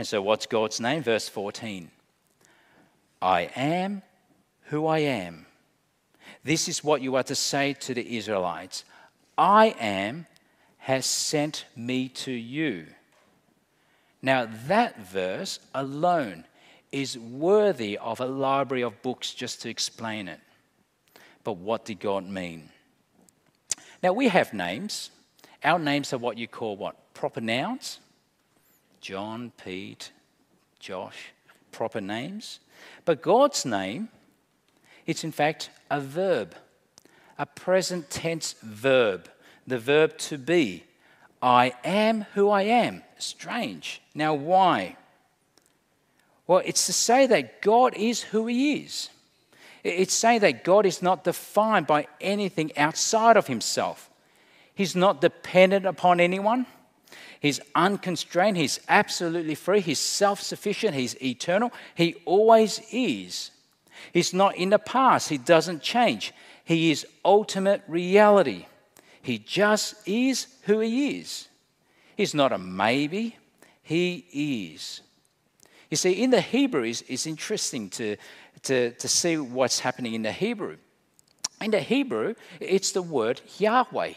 And 0.03 0.07
so, 0.09 0.21
what's 0.21 0.47
God's 0.47 0.81
name? 0.81 1.05
Verse 1.05 1.29
14 1.29 1.89
I 3.23 3.43
am 3.55 4.03
who 4.63 4.85
I 4.89 4.99
am. 4.99 5.47
This 6.43 6.67
is 6.67 6.83
what 6.83 7.03
you 7.03 7.15
are 7.15 7.23
to 7.23 7.37
say 7.37 7.75
to 7.75 7.95
the 7.95 8.17
Israelites 8.17 8.83
I 9.39 9.77
am 9.79 10.27
has 10.79 11.07
sent 11.07 11.67
me 11.77 12.09
to 12.09 12.33
you. 12.33 12.87
Now, 14.21 14.49
that 14.67 14.99
verse 15.07 15.61
alone 15.73 16.47
is 16.91 17.17
worthy 17.17 17.97
of 17.97 18.19
a 18.19 18.27
library 18.27 18.83
of 18.83 19.03
books 19.03 19.33
just 19.33 19.63
to 19.63 19.71
explain 19.71 20.27
it. 20.27 20.41
But 21.45 21.59
what 21.59 21.85
did 21.85 22.01
God 22.01 22.29
mean? 22.29 22.71
Now, 24.03 24.15
we 24.15 24.27
have 24.27 24.53
names. 24.53 25.13
Our 25.63 25.79
names 25.79 26.13
are 26.13 26.19
what 26.19 26.39
you 26.39 26.49
call 26.49 26.75
what? 26.75 27.15
Proper 27.15 27.41
nouns. 27.41 28.01
John, 29.03 29.53
Pete, 29.63 30.13
Josh, 30.79 31.33
proper 31.73 32.01
names. 32.01 32.61
But 33.05 33.21
God's 33.21 33.67
name, 33.67 34.09
it's 35.07 35.25
in 35.25 35.33
fact 35.33 35.71
a 35.91 36.01
verb, 36.01 36.55
a 37.37 37.45
present 37.45 38.11
tense 38.11 38.55
verb, 38.63 39.29
the 39.67 39.79
verb 39.79 40.17
to 40.19 40.39
be. 40.39 40.85
I 41.43 41.75
am 41.83 42.27
who 42.35 42.49
I 42.49 42.63
am. 42.63 43.03
Strange. 43.19 44.01
Now, 44.15 44.35
why? 44.35 44.97
Well, 46.47 46.63
it's 46.65 46.87
to 46.87 46.93
say 46.93 47.27
that 47.27 47.61
God 47.61 47.95
is 47.97 48.23
who 48.23 48.47
He 48.47 48.85
is. 48.85 49.11
It's 49.83 50.15
saying 50.15 50.41
that 50.41 50.63
God 50.63 50.87
is 50.87 51.03
not 51.03 51.25
defined 51.25 51.89
by 51.89 52.07
anything 52.21 52.71
outside 52.79 53.37
of 53.37 53.49
Himself. 53.49 54.09
He's 54.77 54.95
not 54.95 55.21
dependent 55.21 55.87
upon 55.87 56.21
anyone. 56.21 56.67
He's 57.43 57.59
unconstrained. 57.75 58.57
He's 58.57 58.79
absolutely 58.89 59.57
free. 59.57 59.81
He's 59.81 59.99
self 59.99 60.41
sufficient. 60.41 60.95
He's 60.95 61.21
eternal. 61.21 61.73
He 61.97 62.15
always 62.25 62.81
is. 62.93 63.51
He's 64.13 64.33
not 64.33 64.57
in 64.57 64.71
the 64.71 64.79
past. 64.79 65.29
He 65.29 65.39
doesn't 65.39 65.83
change. 65.83 66.33
He 66.65 66.93
is 66.93 67.05
ultimate 67.25 67.83
reality. 67.89 68.67
He 69.21 69.39
just 69.39 69.97
is 70.07 70.47
who 70.63 70.79
He 70.79 71.19
is. 71.19 71.49
He's 72.17 72.33
not 72.33 72.53
a 72.53 72.59
maybe, 72.59 73.37
He 73.83 74.25
is. 74.33 75.01
You 75.91 75.97
see, 75.97 76.23
in 76.23 76.31
the 76.31 76.41
Hebrew, 76.41 76.85
it's, 76.85 77.27
interesting 77.27 77.91
to, 77.91 78.17
to, 78.63 78.93
to 78.93 79.09
see 79.09 79.37
what's 79.37 79.81
happening 79.81 80.15
in 80.15 80.23
the 80.23 80.33
Hebrew. 80.33 80.77
In 81.61 81.73
the 81.73 81.81
Hebrew, 81.81 82.35
it's 82.61 82.93
the 82.93 83.03
word 83.03 83.41
Yahweh. 83.59 84.13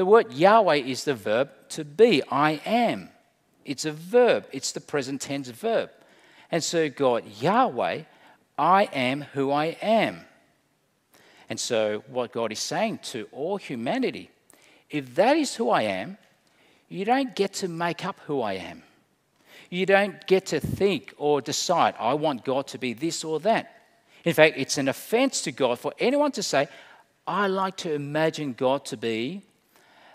The 0.00 0.06
word 0.06 0.32
Yahweh 0.32 0.76
is 0.76 1.04
the 1.04 1.14
verb 1.14 1.50
to 1.76 1.84
be, 1.84 2.22
I 2.30 2.52
am. 2.64 3.10
It's 3.66 3.84
a 3.84 3.92
verb, 3.92 4.46
it's 4.50 4.72
the 4.72 4.80
present 4.80 5.20
tense 5.20 5.50
verb. 5.50 5.90
And 6.50 6.64
so, 6.64 6.88
God, 6.88 7.24
Yahweh, 7.38 8.04
I 8.58 8.84
am 8.94 9.20
who 9.34 9.50
I 9.50 9.76
am. 9.82 10.22
And 11.50 11.60
so, 11.60 12.02
what 12.06 12.32
God 12.32 12.50
is 12.50 12.60
saying 12.60 13.00
to 13.12 13.28
all 13.30 13.58
humanity 13.58 14.30
if 14.88 15.14
that 15.16 15.36
is 15.36 15.56
who 15.56 15.68
I 15.68 15.82
am, 15.82 16.16
you 16.88 17.04
don't 17.04 17.36
get 17.36 17.52
to 17.56 17.68
make 17.68 18.02
up 18.02 18.18
who 18.20 18.40
I 18.40 18.54
am. 18.54 18.82
You 19.68 19.84
don't 19.84 20.26
get 20.26 20.46
to 20.46 20.60
think 20.60 21.12
or 21.18 21.42
decide, 21.42 21.94
I 22.00 22.14
want 22.14 22.46
God 22.46 22.68
to 22.68 22.78
be 22.78 22.94
this 22.94 23.22
or 23.22 23.38
that. 23.40 23.82
In 24.24 24.32
fact, 24.32 24.54
it's 24.56 24.78
an 24.78 24.88
offense 24.88 25.42
to 25.42 25.52
God 25.52 25.78
for 25.78 25.92
anyone 25.98 26.32
to 26.32 26.42
say, 26.42 26.68
I 27.26 27.48
like 27.48 27.76
to 27.84 27.92
imagine 27.92 28.54
God 28.54 28.86
to 28.86 28.96
be 28.96 29.42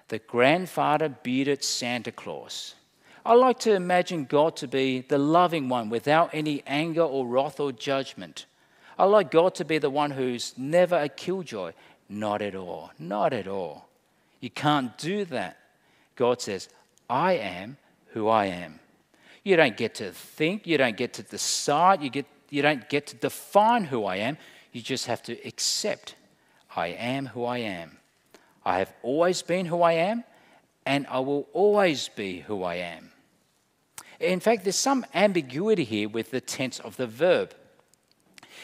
the 0.07 0.19
grandfather 0.19 1.09
bearded 1.09 1.63
Santa 1.63 2.11
Claus. 2.11 2.75
I 3.25 3.33
like 3.33 3.59
to 3.59 3.73
imagine 3.73 4.25
God 4.25 4.55
to 4.57 4.67
be 4.67 5.01
the 5.01 5.17
loving 5.17 5.67
one 5.67 5.89
without 5.89 6.29
any 6.33 6.61
anger 6.67 7.01
or 7.01 7.25
wrath 7.25 7.59
or 7.59 7.71
judgment. 7.71 8.45
I 8.99 9.05
like 9.05 9.31
God 9.31 9.55
to 9.55 9.65
be 9.65 9.79
the 9.79 9.89
one 9.89 10.11
who's 10.11 10.53
never 10.57 10.95
a 10.95 11.09
killjoy. 11.09 11.73
Not 12.07 12.41
at 12.41 12.55
all. 12.55 12.91
Not 12.99 13.33
at 13.33 13.47
all. 13.47 13.89
You 14.39 14.51
can't 14.51 14.95
do 14.97 15.25
that. 15.25 15.57
God 16.15 16.39
says, 16.39 16.69
I 17.09 17.33
am 17.33 17.77
who 18.09 18.27
I 18.27 18.45
am. 18.45 18.79
You 19.43 19.55
don't 19.57 19.75
get 19.75 19.95
to 19.95 20.11
think, 20.11 20.65
you 20.65 20.77
don't 20.77 20.97
get 20.97 21.13
to 21.13 21.23
decide, 21.23 22.01
you, 22.01 22.09
get, 22.09 22.25
you 22.49 22.61
don't 22.61 22.87
get 22.89 23.07
to 23.07 23.15
define 23.15 23.85
who 23.85 24.05
I 24.05 24.17
am. 24.17 24.37
You 24.71 24.81
just 24.81 25.05
have 25.07 25.21
to 25.23 25.47
accept 25.47 26.15
I 26.75 26.87
am 26.87 27.27
who 27.27 27.45
I 27.45 27.59
am. 27.59 27.97
I 28.65 28.79
have 28.79 28.93
always 29.03 29.41
been 29.41 29.65
who 29.67 29.81
I 29.81 29.93
am, 29.93 30.23
and 30.85 31.05
I 31.07 31.19
will 31.19 31.47
always 31.53 32.09
be 32.09 32.39
who 32.39 32.63
I 32.63 32.75
am. 32.75 33.11
In 34.19 34.39
fact, 34.39 34.63
there's 34.63 34.75
some 34.75 35.05
ambiguity 35.13 35.83
here 35.83 36.09
with 36.09 36.31
the 36.31 36.41
tense 36.41 36.79
of 36.79 36.97
the 36.97 37.07
verb. 37.07 37.53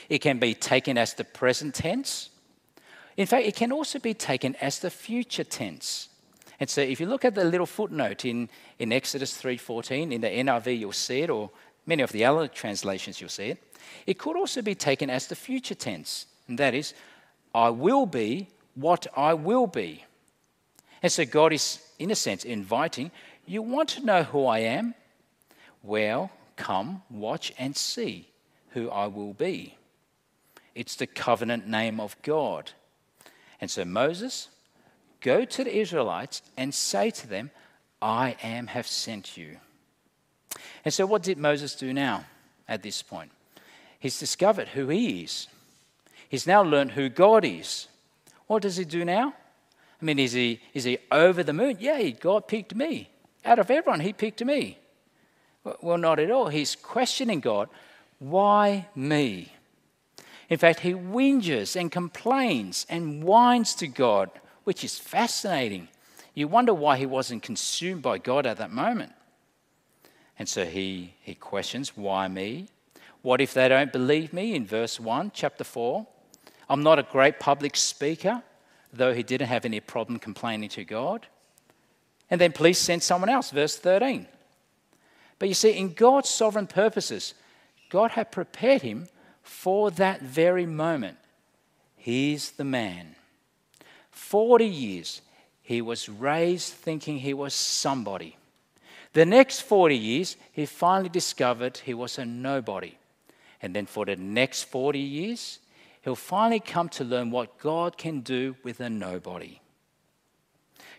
It 0.09 0.19
can 0.19 0.39
be 0.39 0.53
taken 0.53 0.97
as 0.97 1.13
the 1.13 1.23
present 1.23 1.75
tense. 1.75 2.29
In 3.17 3.27
fact, 3.27 3.45
it 3.45 3.55
can 3.55 3.71
also 3.71 3.99
be 3.99 4.13
taken 4.13 4.55
as 4.55 4.79
the 4.79 4.89
future 4.89 5.43
tense. 5.43 6.09
And 6.59 6.69
so 6.69 6.81
if 6.81 6.99
you 6.99 7.07
look 7.07 7.25
at 7.25 7.35
the 7.35 7.43
little 7.43 7.65
footnote 7.65 8.23
in, 8.25 8.49
in 8.79 8.93
Exodus 8.93 9.39
3.14, 9.41 10.11
in 10.11 10.21
the 10.21 10.27
NIV 10.27 10.79
you'll 10.79 10.91
see 10.91 11.21
it, 11.21 11.29
or 11.29 11.49
many 11.85 12.03
of 12.03 12.11
the 12.11 12.23
other 12.25 12.47
translations 12.47 13.19
you'll 13.19 13.29
see 13.29 13.49
it, 13.49 13.63
it 14.07 14.17
could 14.17 14.37
also 14.37 14.61
be 14.61 14.75
taken 14.75 15.09
as 15.09 15.27
the 15.27 15.35
future 15.35 15.75
tense. 15.75 16.27
And 16.47 16.57
that 16.59 16.73
is, 16.73 16.93
I 17.53 17.69
will 17.69 18.05
be 18.05 18.47
what 18.75 19.07
I 19.15 19.33
will 19.33 19.67
be. 19.67 20.05
And 21.01 21.11
so 21.11 21.25
God 21.25 21.53
is, 21.53 21.79
in 21.99 22.11
a 22.11 22.15
sense, 22.15 22.43
inviting, 22.43 23.11
you 23.45 23.61
want 23.61 23.89
to 23.89 24.05
know 24.05 24.23
who 24.23 24.45
I 24.45 24.59
am? 24.59 24.93
Well, 25.83 26.31
come, 26.55 27.01
watch, 27.09 27.53
and 27.57 27.75
see 27.75 28.29
who 28.69 28.89
I 28.89 29.07
will 29.07 29.33
be. 29.33 29.75
It's 30.75 30.95
the 30.95 31.07
covenant 31.07 31.67
name 31.67 31.99
of 31.99 32.15
God. 32.21 32.71
And 33.59 33.69
so 33.69 33.83
Moses, 33.83 34.47
go 35.19 35.43
to 35.43 35.63
the 35.63 35.75
Israelites 35.75 36.41
and 36.55 36.73
say 36.73 37.09
to 37.11 37.27
them, 37.27 37.51
I 38.01 38.35
am 38.41 38.67
have 38.67 38.87
sent 38.87 39.37
you. 39.37 39.57
And 40.83 40.93
so 40.93 41.05
what 41.05 41.23
did 41.23 41.37
Moses 41.37 41.75
do 41.75 41.93
now 41.93 42.25
at 42.67 42.83
this 42.83 43.01
point? 43.01 43.31
He's 43.99 44.19
discovered 44.19 44.69
who 44.69 44.87
he 44.87 45.23
is. 45.23 45.47
He's 46.27 46.47
now 46.47 46.63
learned 46.63 46.91
who 46.91 47.09
God 47.09 47.45
is. 47.45 47.87
What 48.51 48.63
does 48.63 48.75
he 48.75 48.83
do 48.83 49.05
now? 49.05 49.33
I 50.01 50.03
mean, 50.03 50.19
is 50.19 50.33
he, 50.33 50.59
is 50.73 50.83
he 50.83 50.97
over 51.09 51.41
the 51.41 51.53
moon? 51.53 51.77
Yeah, 51.79 52.01
God 52.09 52.49
picked 52.49 52.75
me. 52.75 53.09
Out 53.45 53.59
of 53.59 53.71
everyone, 53.71 54.01
he 54.01 54.11
picked 54.11 54.43
me. 54.43 54.77
Well, 55.81 55.97
not 55.97 56.19
at 56.19 56.29
all. 56.29 56.49
He's 56.49 56.75
questioning 56.75 57.39
God. 57.39 57.69
Why 58.19 58.89
me? 58.93 59.53
In 60.49 60.57
fact, 60.57 60.81
he 60.81 60.91
whinges 60.91 61.79
and 61.79 61.89
complains 61.89 62.85
and 62.89 63.23
whines 63.23 63.73
to 63.75 63.87
God, 63.87 64.29
which 64.65 64.83
is 64.83 64.99
fascinating. 64.99 65.87
You 66.33 66.49
wonder 66.49 66.73
why 66.73 66.97
he 66.97 67.05
wasn't 67.05 67.43
consumed 67.43 68.01
by 68.01 68.17
God 68.17 68.45
at 68.45 68.57
that 68.57 68.69
moment. 68.69 69.13
And 70.37 70.49
so 70.49 70.65
he, 70.65 71.13
he 71.21 71.35
questions, 71.35 71.95
Why 71.95 72.27
me? 72.27 72.67
What 73.21 73.39
if 73.39 73.53
they 73.53 73.69
don't 73.69 73.93
believe 73.93 74.33
me? 74.33 74.55
In 74.55 74.65
verse 74.65 74.99
1, 74.99 75.31
chapter 75.33 75.63
4. 75.63 76.05
I'm 76.71 76.83
not 76.83 76.99
a 76.99 77.03
great 77.03 77.37
public 77.37 77.75
speaker, 77.75 78.41
though 78.93 79.13
he 79.13 79.23
didn't 79.23 79.49
have 79.49 79.65
any 79.65 79.81
problem 79.81 80.19
complaining 80.19 80.69
to 80.69 80.85
God. 80.85 81.27
And 82.29 82.39
then 82.39 82.53
please 82.53 82.77
send 82.77 83.03
someone 83.03 83.29
else, 83.29 83.51
verse 83.51 83.75
13. 83.75 84.25
But 85.37 85.49
you 85.49 85.53
see, 85.53 85.71
in 85.71 85.91
God's 85.91 86.29
sovereign 86.29 86.67
purposes, 86.67 87.33
God 87.89 88.11
had 88.11 88.31
prepared 88.31 88.83
him 88.83 89.09
for 89.43 89.91
that 89.91 90.21
very 90.21 90.65
moment. 90.65 91.17
He's 91.97 92.51
the 92.51 92.63
man. 92.63 93.15
40 94.11 94.65
years, 94.65 95.21
he 95.61 95.81
was 95.81 96.07
raised 96.07 96.71
thinking 96.71 97.17
he 97.17 97.33
was 97.33 97.53
somebody. 97.53 98.37
The 99.11 99.25
next 99.25 99.59
40 99.63 99.97
years, 99.97 100.37
he 100.53 100.65
finally 100.65 101.09
discovered 101.09 101.79
he 101.79 101.93
was 101.93 102.17
a 102.17 102.23
nobody. 102.23 102.97
And 103.61 103.75
then 103.75 103.87
for 103.87 104.05
the 104.05 104.15
next 104.15 104.63
40 104.63 104.97
years, 104.97 105.59
he'll 106.01 106.15
finally 106.15 106.59
come 106.59 106.89
to 106.89 107.03
learn 107.03 107.31
what 107.31 107.57
God 107.57 107.97
can 107.97 108.21
do 108.21 108.55
with 108.63 108.79
a 108.79 108.89
nobody. 108.89 109.59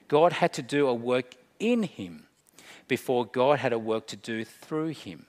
God 0.09 0.35
had 0.35 0.53
to 0.55 0.63
do 0.63 0.89
a 0.89 0.95
work 0.95 1.35
in 1.59 1.85
him 1.85 2.27
before 2.89 3.25
God 3.25 3.59
had 3.59 3.73
a 3.73 3.79
work 3.79 4.07
to 4.09 4.17
do 4.17 4.45
through 4.45 4.89
him. 4.89 5.27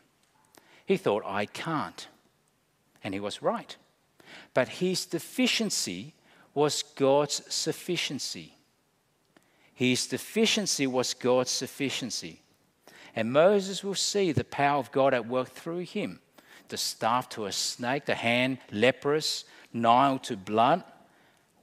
He 0.86 0.98
thought, 0.98 1.24
I 1.26 1.46
can't. 1.46 2.08
And 3.04 3.14
he 3.14 3.20
was 3.20 3.42
right. 3.42 3.76
But 4.54 4.68
his 4.68 5.06
deficiency 5.06 6.14
was 6.54 6.84
God's 6.84 7.42
sufficiency. 7.54 8.58
His 9.74 10.08
deficiency 10.08 10.88
was 10.88 11.14
God's 11.14 11.52
sufficiency. 11.52 12.42
And 13.16 13.32
Moses 13.32 13.84
will 13.84 13.96
see 13.96 14.32
the 14.32 14.44
power 14.44 14.80
of 14.80 14.92
God 14.92 15.14
at 15.14 15.28
work 15.28 15.50
through 15.50 15.80
him 15.80 16.20
the 16.70 16.78
staff 16.78 17.30
to 17.30 17.46
a 17.46 17.52
snake, 17.52 18.06
the 18.06 18.16
hand 18.16 18.58
leprous, 18.72 19.46
Nile 19.74 20.20
to 20.20 20.38
blood. 20.38 20.84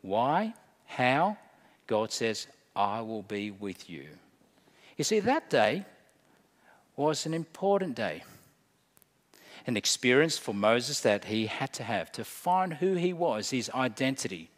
Why? 0.03 0.55
How? 0.87 1.39
God 1.87 2.13
says, 2.13 2.49
I 2.75 3.01
will 3.01 3.23
be 3.23 3.51
with 3.51 3.89
you. 3.89 4.07
You 4.97 5.05
see, 5.05 5.21
that 5.21 5.49
day 5.49 5.85
was 6.97 7.25
an 7.25 7.35
important 7.35 7.95
day. 7.95 8.23
An 9.67 9.77
experience 9.77 10.37
for 10.37 10.55
Moses 10.55 11.01
that 11.01 11.27
he 11.27 11.47
had 11.47 11.73
to 11.75 11.85
have 11.85 12.11
to 12.13 12.25
find 12.25 12.75
who 12.75 12.95
he 12.95 13.13
was, 13.13 13.51
his 13.51 13.71
identity, 13.71 14.51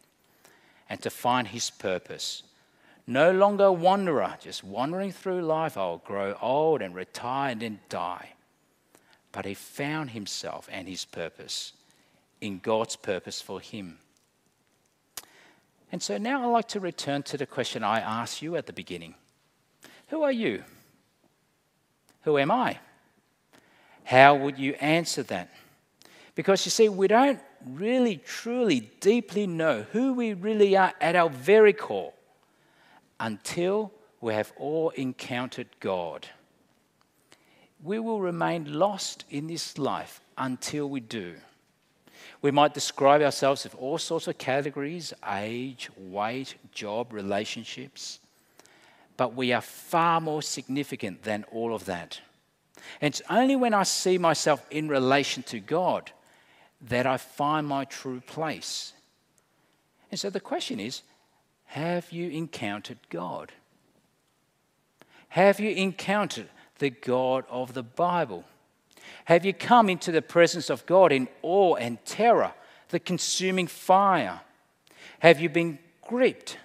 and 0.89 1.01
to 1.01 1.09
find 1.09 1.47
his 1.47 1.69
purpose. 1.69 2.43
No 3.05 3.31
longer 3.31 3.65
a 3.65 3.71
wanderer, 3.71 4.37
just 4.39 4.63
wandering 4.63 5.11
through 5.11 5.41
life. 5.41 5.77
I'll 5.77 5.97
grow 5.97 6.37
old 6.41 6.81
and 6.81 6.95
retire 6.95 7.51
and 7.51 7.61
then 7.61 7.79
die. 7.89 8.29
But 9.31 9.45
he 9.45 9.53
found 9.53 10.11
himself 10.11 10.69
and 10.71 10.87
his 10.87 11.05
purpose 11.05 11.73
in 12.43 12.59
God's 12.59 12.97
purpose 12.97 13.41
for 13.41 13.61
him. 13.61 13.97
And 15.91 16.03
so 16.03 16.17
now 16.17 16.43
I'd 16.43 16.51
like 16.51 16.67
to 16.69 16.79
return 16.79 17.23
to 17.23 17.37
the 17.37 17.45
question 17.45 17.83
I 17.83 17.99
asked 17.99 18.41
you 18.41 18.55
at 18.55 18.65
the 18.65 18.73
beginning 18.73 19.15
Who 20.07 20.23
are 20.23 20.31
you? 20.31 20.63
Who 22.23 22.37
am 22.37 22.51
I? 22.51 22.79
How 24.03 24.35
would 24.35 24.59
you 24.59 24.73
answer 24.73 25.23
that? 25.23 25.49
Because 26.35 26.65
you 26.65 26.71
see, 26.71 26.89
we 26.89 27.07
don't 27.07 27.39
really, 27.65 28.17
truly, 28.17 28.91
deeply 28.99 29.47
know 29.47 29.85
who 29.91 30.13
we 30.13 30.33
really 30.33 30.75
are 30.75 30.93
at 30.99 31.15
our 31.15 31.29
very 31.29 31.73
core 31.73 32.13
until 33.19 33.91
we 34.19 34.33
have 34.33 34.51
all 34.57 34.89
encountered 34.91 35.67
God. 35.79 36.27
We 37.81 37.99
will 37.99 38.19
remain 38.19 38.73
lost 38.73 39.25
in 39.29 39.47
this 39.47 39.77
life 39.77 40.21
until 40.37 40.89
we 40.89 40.99
do. 40.99 41.35
We 42.41 42.51
might 42.51 42.73
describe 42.73 43.21
ourselves 43.21 43.63
with 43.63 43.75
all 43.75 43.97
sorts 43.97 44.27
of 44.27 44.37
categories 44.37 45.13
age, 45.29 45.89
weight, 45.97 46.55
job, 46.71 47.13
relationships. 47.13 48.19
but 49.15 49.35
we 49.35 49.53
are 49.53 49.61
far 49.61 50.19
more 50.19 50.41
significant 50.41 51.23
than 51.23 51.45
all 51.51 51.75
of 51.75 51.85
that. 51.85 52.19
And 52.99 53.13
it's 53.13 53.21
only 53.29 53.55
when 53.55 53.73
I 53.73 53.83
see 53.83 54.17
myself 54.17 54.65
in 54.71 54.87
relation 54.87 55.43
to 55.43 55.59
God 55.59 56.11
that 56.81 57.05
I 57.05 57.17
find 57.17 57.67
my 57.67 57.85
true 57.85 58.21
place. 58.21 58.93
And 60.11 60.19
so 60.19 60.29
the 60.29 60.39
question 60.39 60.79
is 60.79 61.01
have 61.65 62.11
you 62.11 62.29
encountered 62.29 62.99
God? 63.09 63.51
Have 65.29 65.59
you 65.59 65.71
encountered 65.71 66.49
the 66.77 66.91
God 66.91 67.45
of 67.49 67.73
the 67.73 67.83
Bible? 67.83 68.43
Have 69.25 69.45
you 69.45 69.53
come 69.53 69.89
into 69.89 70.11
the 70.11 70.21
presence 70.21 70.69
of 70.69 70.85
God 70.85 71.11
in 71.11 71.27
awe 71.41 71.75
and 71.75 72.03
terror, 72.05 72.53
the 72.89 72.99
consuming 72.99 73.67
fire? 73.67 74.41
Have 75.19 75.39
you 75.39 75.49
been 75.49 75.79
gripped 76.01 76.57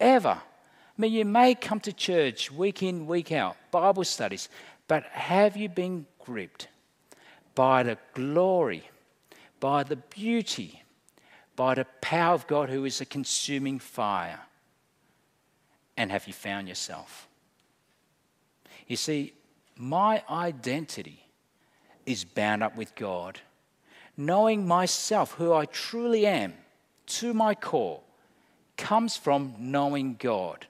ever? 0.00 0.40
I 0.40 1.00
mean, 1.00 1.12
you 1.12 1.24
may 1.24 1.54
come 1.54 1.80
to 1.80 1.92
church 1.92 2.50
week 2.50 2.82
in, 2.82 3.06
week 3.06 3.32
out, 3.32 3.56
Bible 3.70 4.04
studies, 4.04 4.48
but 4.88 5.04
have 5.04 5.56
you 5.56 5.68
been 5.68 6.06
gripped 6.18 6.68
by 7.54 7.82
the 7.82 7.98
glory, 8.14 8.88
by 9.60 9.84
the 9.84 9.96
beauty, 9.96 10.82
by 11.56 11.74
the 11.74 11.86
power 12.00 12.34
of 12.34 12.46
God 12.46 12.68
who 12.68 12.84
is 12.84 13.00
a 13.00 13.06
consuming 13.06 13.78
fire? 13.78 14.40
And 15.96 16.10
have 16.10 16.26
you 16.26 16.32
found 16.32 16.68
yourself? 16.68 17.28
You 18.86 18.96
see, 18.96 19.32
my 19.76 20.22
identity 20.28 21.21
is 22.06 22.24
bound 22.24 22.62
up 22.62 22.76
with 22.76 22.94
God. 22.94 23.40
Knowing 24.16 24.66
myself, 24.66 25.32
who 25.32 25.52
I 25.52 25.66
truly 25.66 26.26
am, 26.26 26.54
to 27.06 27.32
my 27.34 27.54
core, 27.54 28.00
comes 28.76 29.16
from 29.16 29.54
knowing 29.58 30.16
God. 30.18 30.66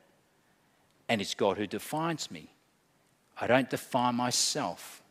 And 1.09 1.21
it's 1.21 1.35
God 1.35 1.57
who 1.57 1.67
defines 1.67 2.31
me. 2.31 2.49
I 3.41 3.47
don't 3.47 3.69
define 3.69 4.15
myself. 4.15 5.03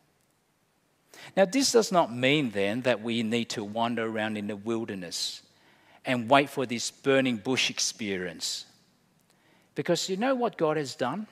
Now, 1.36 1.44
this 1.44 1.72
does 1.72 1.92
not 1.92 2.14
mean 2.14 2.50
then 2.50 2.82
that 2.82 3.02
we 3.02 3.22
need 3.22 3.50
to 3.50 3.64
wander 3.64 4.06
around 4.06 4.36
in 4.36 4.46
the 4.46 4.56
wilderness 4.56 5.42
and 6.04 6.28
wait 6.28 6.50
for 6.50 6.66
this 6.66 6.90
burning 6.90 7.36
bush 7.36 7.70
experience. 7.70 8.66
Because 9.74 10.08
you 10.08 10.16
know 10.16 10.34
what 10.34 10.56
God 10.56 10.76
has 10.76 10.94
done? 10.94 11.26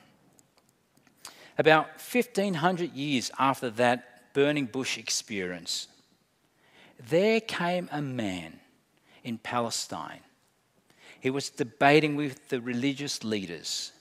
About 1.57 1.87
1500 1.99 2.93
years 2.93 3.31
after 3.37 3.69
that 3.71 4.10
burning 4.33 4.65
bush 4.65 4.97
experience, 4.97 5.87
there 7.09 7.41
came 7.41 7.89
a 7.91 8.01
man 8.01 8.59
in 9.23 9.37
Palestine. 9.37 10.21
He 11.19 11.29
was 11.29 11.49
debating 11.49 12.15
with 12.15 12.49
the 12.49 12.61
religious 12.61 13.23
leaders. 13.23 13.91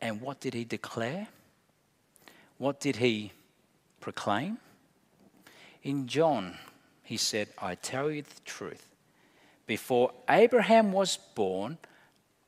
And 0.00 0.20
what 0.20 0.40
did 0.40 0.54
he 0.54 0.64
declare? 0.64 1.28
What 2.58 2.80
did 2.80 2.96
he 2.96 3.32
proclaim? 4.00 4.58
In 5.82 6.06
John, 6.06 6.58
he 7.02 7.16
said, 7.16 7.48
I 7.58 7.74
tell 7.74 8.10
you 8.10 8.22
the 8.22 8.40
truth. 8.44 8.86
Before 9.66 10.12
Abraham 10.28 10.92
was 10.92 11.18
born, 11.34 11.78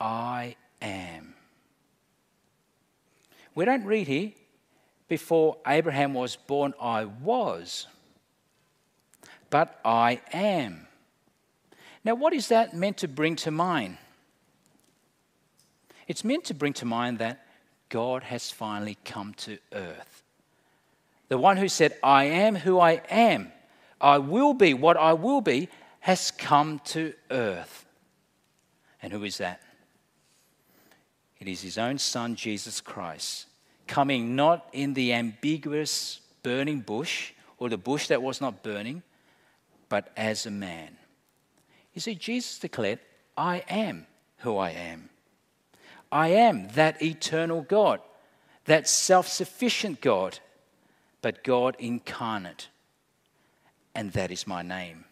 I 0.01 0.57
am. 0.83 1.35
We 3.55 3.65
don't 3.65 3.85
read 3.85 4.09
here, 4.09 4.33
before 5.09 5.59
Abraham 5.67 6.15
was 6.15 6.37
born, 6.37 6.75
I 6.81 7.05
was, 7.05 7.87
but 9.51 9.79
I 9.85 10.21
am. 10.33 10.87
Now, 12.05 12.15
what 12.15 12.33
is 12.33 12.49
that 12.49 12.75
meant 12.75 12.99
to 12.99 13.09
bring 13.09 13.37
to 13.37 13.51
mind? 13.51 13.99
It's 16.07 16.25
meant 16.25 16.45
to 16.45 16.55
bring 16.55 16.75
to 16.75 16.85
mind 16.85 17.19
that 17.19 17.47
God 17.89 18.25
has 18.25 18.51
finally 18.51 18.99
come 19.05 19.35
to 19.39 19.59
earth. 19.73 20.23
The 21.29 21.39
one 21.39 21.57
who 21.57 21.69
said, 21.69 21.97
I 22.03 22.25
am 22.25 22.55
who 22.55 22.79
I 22.79 23.01
am, 23.11 23.53
I 24.01 24.19
will 24.19 24.53
be 24.53 24.75
what 24.75 24.97
I 24.97 25.15
will 25.15 25.41
be, 25.41 25.69
has 26.01 26.31
come 26.31 26.81
to 26.87 27.15
earth. 27.31 27.87
And 29.01 29.13
who 29.13 29.25
is 29.25 29.39
that? 29.39 29.63
It 31.39 31.49
is 31.49 31.63
his 31.63 31.79
own 31.79 31.99
son, 31.99 32.37
Jesus 32.37 32.81
Christ, 32.81 33.47
coming 33.87 34.37
not 34.37 34.67
in 34.73 34.95
the 34.95 35.13
ambiguous 35.13 36.21
burning 36.43 36.81
bush 36.81 37.33
or 37.59 37.69
the 37.69 37.77
bush 37.77 38.09
that 38.09 38.23
was 38.23 38.41
not 38.41 38.63
burning, 38.63 39.03
but 39.89 40.13
as 40.17 40.47
a 40.47 40.51
man. 40.51 40.97
You 41.93 42.01
see, 42.01 42.15
Jesus 42.15 42.59
declared, 42.59 42.99
I 43.37 43.65
am 43.69 44.07
who 44.39 44.57
I 44.57 44.71
am. 44.71 45.09
I 46.11 46.29
am 46.29 46.69
that 46.71 47.03
eternal 47.03 47.63
God, 47.63 48.01
that 48.67 48.89
self 48.89 49.29
sufficient 49.29 50.01
God, 50.01 50.39
but 51.23 51.43
God 51.43 51.77
incarnate. 51.79 52.69
And 53.95 54.13
that 54.13 54.31
is 54.31 54.47
my 54.47 54.63
name. 54.63 55.05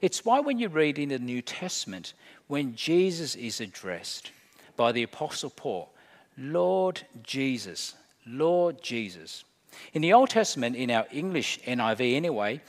It's 0.00 0.24
why 0.24 0.40
when 0.40 0.58
you 0.58 0.68
read 0.68 0.98
in 0.98 1.10
the 1.10 1.18
New 1.18 1.42
Testament, 1.42 2.14
when 2.46 2.74
Jesus 2.74 3.34
is 3.36 3.60
addressed 3.60 4.32
by 4.76 4.92
the 4.92 5.02
Apostle 5.02 5.50
Paul, 5.50 5.90
Lord 6.36 7.02
Jesus, 7.22 7.94
Lord 8.26 8.82
Jesus. 8.82 9.44
In 9.92 10.02
the 10.02 10.12
Old 10.12 10.30
Testament, 10.30 10.76
in 10.76 10.90
our 10.90 11.06
English 11.12 11.60
NIV 11.66 12.14
anyway, 12.14 12.60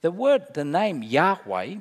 the 0.00 0.10
word, 0.10 0.54
the 0.54 0.64
name 0.64 1.02
Yahweh 1.02 1.76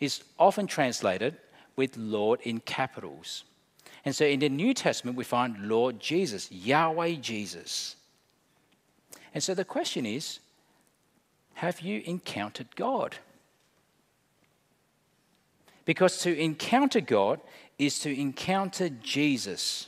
is 0.00 0.22
often 0.38 0.66
translated 0.66 1.36
with 1.76 1.96
Lord 1.96 2.40
in 2.42 2.60
capitals. 2.60 3.44
And 4.04 4.14
so 4.14 4.24
in 4.24 4.40
the 4.40 4.48
New 4.48 4.74
Testament, 4.74 5.16
we 5.16 5.24
find 5.24 5.68
Lord 5.68 6.00
Jesus, 6.00 6.50
Yahweh 6.50 7.16
Jesus. 7.16 7.96
And 9.34 9.42
so 9.42 9.54
the 9.54 9.64
question 9.64 10.04
is 10.06 10.40
have 11.54 11.80
you 11.80 12.02
encountered 12.06 12.74
God? 12.74 13.16
Because 15.84 16.18
to 16.22 16.36
encounter 16.36 17.00
God 17.00 17.40
is 17.78 17.98
to 18.00 18.20
encounter 18.20 18.88
Jesus. 18.88 19.86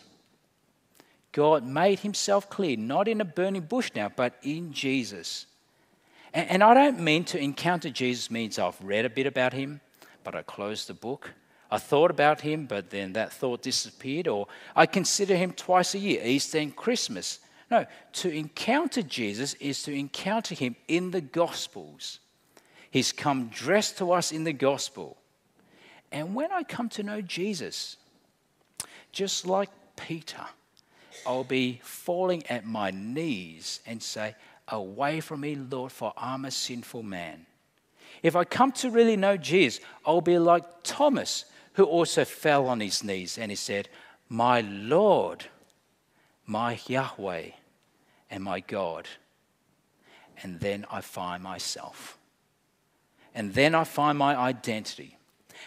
God 1.34 1.66
made 1.66 1.98
himself 1.98 2.48
clear, 2.48 2.76
not 2.76 3.08
in 3.08 3.20
a 3.20 3.24
burning 3.24 3.62
bush 3.62 3.90
now, 3.96 4.08
but 4.08 4.34
in 4.44 4.72
Jesus. 4.72 5.46
And, 6.32 6.48
and 6.48 6.62
I 6.62 6.74
don't 6.74 7.00
mean 7.00 7.24
to 7.24 7.38
encounter 7.38 7.90
Jesus 7.90 8.30
means 8.30 8.56
I've 8.56 8.80
read 8.80 9.04
a 9.04 9.10
bit 9.10 9.26
about 9.26 9.52
him, 9.52 9.80
but 10.22 10.36
I 10.36 10.42
closed 10.42 10.86
the 10.88 10.94
book. 10.94 11.32
I 11.72 11.78
thought 11.78 12.12
about 12.12 12.42
him, 12.42 12.66
but 12.66 12.90
then 12.90 13.14
that 13.14 13.32
thought 13.32 13.62
disappeared, 13.62 14.28
or 14.28 14.46
I 14.76 14.86
consider 14.86 15.34
him 15.34 15.50
twice 15.50 15.96
a 15.96 15.98
year, 15.98 16.24
Easter 16.24 16.58
and 16.58 16.74
Christmas. 16.74 17.40
No, 17.68 17.84
to 18.12 18.30
encounter 18.30 19.02
Jesus 19.02 19.54
is 19.54 19.82
to 19.82 19.92
encounter 19.92 20.54
him 20.54 20.76
in 20.86 21.10
the 21.10 21.20
Gospels. 21.20 22.20
He's 22.92 23.10
come 23.10 23.48
dressed 23.48 23.98
to 23.98 24.12
us 24.12 24.30
in 24.30 24.44
the 24.44 24.52
Gospel. 24.52 25.16
And 26.12 26.36
when 26.36 26.52
I 26.52 26.62
come 26.62 26.88
to 26.90 27.02
know 27.02 27.20
Jesus, 27.20 27.96
just 29.10 29.46
like 29.46 29.70
Peter, 29.96 30.46
I'll 31.26 31.44
be 31.44 31.80
falling 31.82 32.46
at 32.46 32.66
my 32.66 32.90
knees 32.90 33.80
and 33.86 34.02
say, 34.02 34.34
Away 34.68 35.20
from 35.20 35.40
me, 35.40 35.56
Lord, 35.56 35.92
for 35.92 36.12
I'm 36.16 36.44
a 36.44 36.50
sinful 36.50 37.02
man. 37.02 37.46
If 38.22 38.34
I 38.34 38.44
come 38.44 38.72
to 38.72 38.90
really 38.90 39.16
know 39.16 39.36
Jesus, 39.36 39.84
I'll 40.06 40.22
be 40.22 40.38
like 40.38 40.64
Thomas, 40.82 41.44
who 41.74 41.84
also 41.84 42.24
fell 42.24 42.66
on 42.66 42.80
his 42.80 43.04
knees 43.04 43.36
and 43.36 43.50
he 43.50 43.56
said, 43.56 43.88
My 44.28 44.62
Lord, 44.62 45.44
my 46.46 46.78
Yahweh, 46.86 47.50
and 48.30 48.42
my 48.42 48.60
God. 48.60 49.06
And 50.42 50.60
then 50.60 50.86
I 50.90 51.00
find 51.00 51.42
myself. 51.42 52.18
And 53.34 53.52
then 53.54 53.74
I 53.74 53.84
find 53.84 54.16
my 54.16 54.36
identity. 54.36 55.16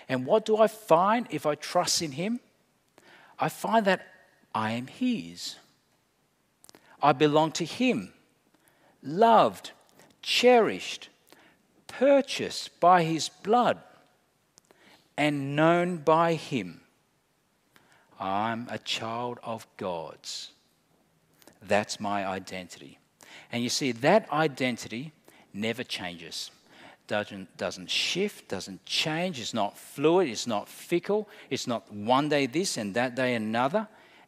And 0.09 0.25
what 0.25 0.45
do 0.45 0.57
I 0.57 0.67
find 0.67 1.27
if 1.29 1.45
I 1.45 1.55
trust 1.55 2.01
in 2.01 2.13
Him? 2.13 2.39
I 3.39 3.49
find 3.49 3.85
that 3.85 4.07
I 4.57 4.71
am 4.71 4.87
His. 4.87 5.57
I 6.99 7.13
belong 7.13 7.51
to 7.53 7.63
Him, 7.63 8.11
loved, 9.03 9.69
cherished, 10.23 11.09
purchased 11.85 12.79
by 12.79 13.03
His 13.03 13.29
blood 13.29 13.77
and 15.15 15.55
known 15.55 15.97
by 15.97 16.33
Him. 16.33 16.81
I'm 18.19 18.67
a 18.71 18.79
child 18.79 19.37
of 19.43 19.67
God's. 19.77 20.49
That's 21.61 21.99
my 21.99 22.25
identity. 22.25 22.97
And 23.51 23.61
you 23.61 23.69
see, 23.69 23.91
that 23.91 24.27
identity 24.31 25.11
never 25.53 25.83
changes. 25.83 26.49
Doesn't, 27.05 27.55
doesn't 27.57 27.91
shift, 27.91 28.47
doesn't 28.47 28.83
change, 28.85 29.39
it's 29.39 29.53
not 29.53 29.77
fluid, 29.77 30.29
it's 30.29 30.47
not 30.47 30.67
fickle, 30.67 31.29
it's 31.51 31.67
not 31.67 31.93
one 31.93 32.27
day 32.27 32.47
this 32.47 32.77
and 32.77 32.95
that 32.95 33.13
day 33.13 33.35
another, 33.35 33.87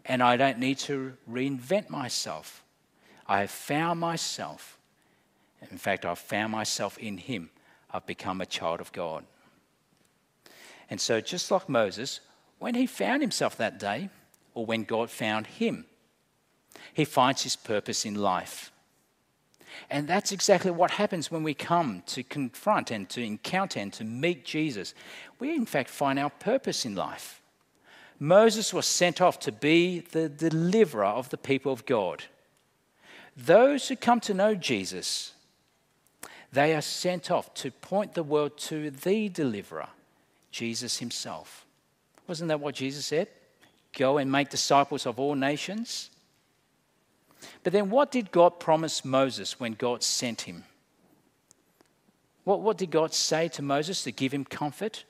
and 0.10 0.22
I 0.22 0.36
don't 0.36 0.60
need 0.60 0.80
to 0.80 1.14
reinvent 1.30 1.90
myself. 1.90 2.64
I 3.28 3.40
have 3.42 3.52
found 3.52 4.00
myself. 4.02 4.78
In 5.72 5.78
fact, 5.78 6.06
I've 6.06 6.20
found 6.20 6.52
myself 6.52 6.98
in 6.98 7.18
Him. 7.18 7.50
I've 7.92 8.06
become 8.06 8.42
a 8.42 8.46
child 8.46 8.82
of 8.82 8.92
God. 8.92 9.24
And 10.90 11.00
so, 11.00 11.22
just 11.22 11.52
like 11.52 11.70
Moses, 11.70 12.20
when 12.58 12.76
he 12.76 12.86
found 12.86 13.22
himself 13.22 13.56
that 13.58 13.80
day, 13.80 14.10
or 14.54 14.66
when 14.66 14.84
God 14.84 15.10
found 15.10 15.48
him 15.48 15.86
he 16.94 17.06
finds 17.06 17.44
his 17.44 17.56
purpose 17.56 18.06
in 18.06 18.16
life. 18.16 18.72
And 19.90 20.08
that's 20.08 20.32
exactly 20.32 20.72
what 20.72 20.92
happens 20.92 21.32
when 21.32 21.44
we 21.44 21.54
come 21.54 22.04
to 22.08 22.24
confront 22.24 22.92
and 22.92 23.08
to 23.10 23.24
encounter 23.24 23.80
and 23.80 23.94
to 23.94 24.04
meet 24.04 24.44
Jesus. 24.44 24.94
We, 25.40 25.56
in 25.56 25.66
fact, 25.66 25.90
find 25.90 26.18
our 26.18 26.30
purpose 26.30 26.86
in 26.86 26.96
life. 26.96 27.42
Moses 28.20 28.74
was 28.74 28.86
sent 28.86 29.22
off 29.22 29.40
to 29.40 29.52
be 29.52 30.02
the 30.02 30.28
deliverer 30.28 31.06
of 31.06 31.30
the 31.30 31.38
people 31.38 31.72
of 31.72 31.86
God. 31.86 32.26
Those 33.36 33.88
who 33.88 33.96
come 33.96 34.20
to 34.22 34.34
know 34.34 34.56
Jesus, 34.56 35.32
they 36.52 36.76
are 36.76 36.82
sent 36.82 37.32
off 37.32 37.54
to 37.56 37.72
point 37.72 38.14
the 38.14 38.24
world 38.24 38.58
to 38.58 38.92
the 38.92 39.30
deliverer, 39.30 39.88
Jesus 40.52 40.98
himself. 40.98 41.66
Wasn't 42.28 42.50
that 42.50 42.60
what 42.60 42.76
Jesus 42.76 43.06
said? 43.06 43.30
Go 43.98 44.18
and 44.18 44.32
make 44.32 44.50
disciples 44.50 45.06
of 45.06 45.20
all 45.20 45.36
nations. 45.36 46.10
But 47.64 47.72
then, 47.72 47.90
what 47.90 48.12
did 48.12 48.32
God 48.32 48.60
promise 48.60 49.06
Moses 49.06 49.60
when 49.60 49.74
God 49.74 50.04
sent 50.04 50.42
him? 50.42 50.66
What, 52.44 52.62
what 52.62 52.78
did 52.78 52.92
God 52.92 53.14
say 53.14 53.48
to 53.50 53.62
Moses 53.62 54.04
to 54.04 54.12
give 54.12 54.34
him 54.34 54.44
comfort? 54.44 55.06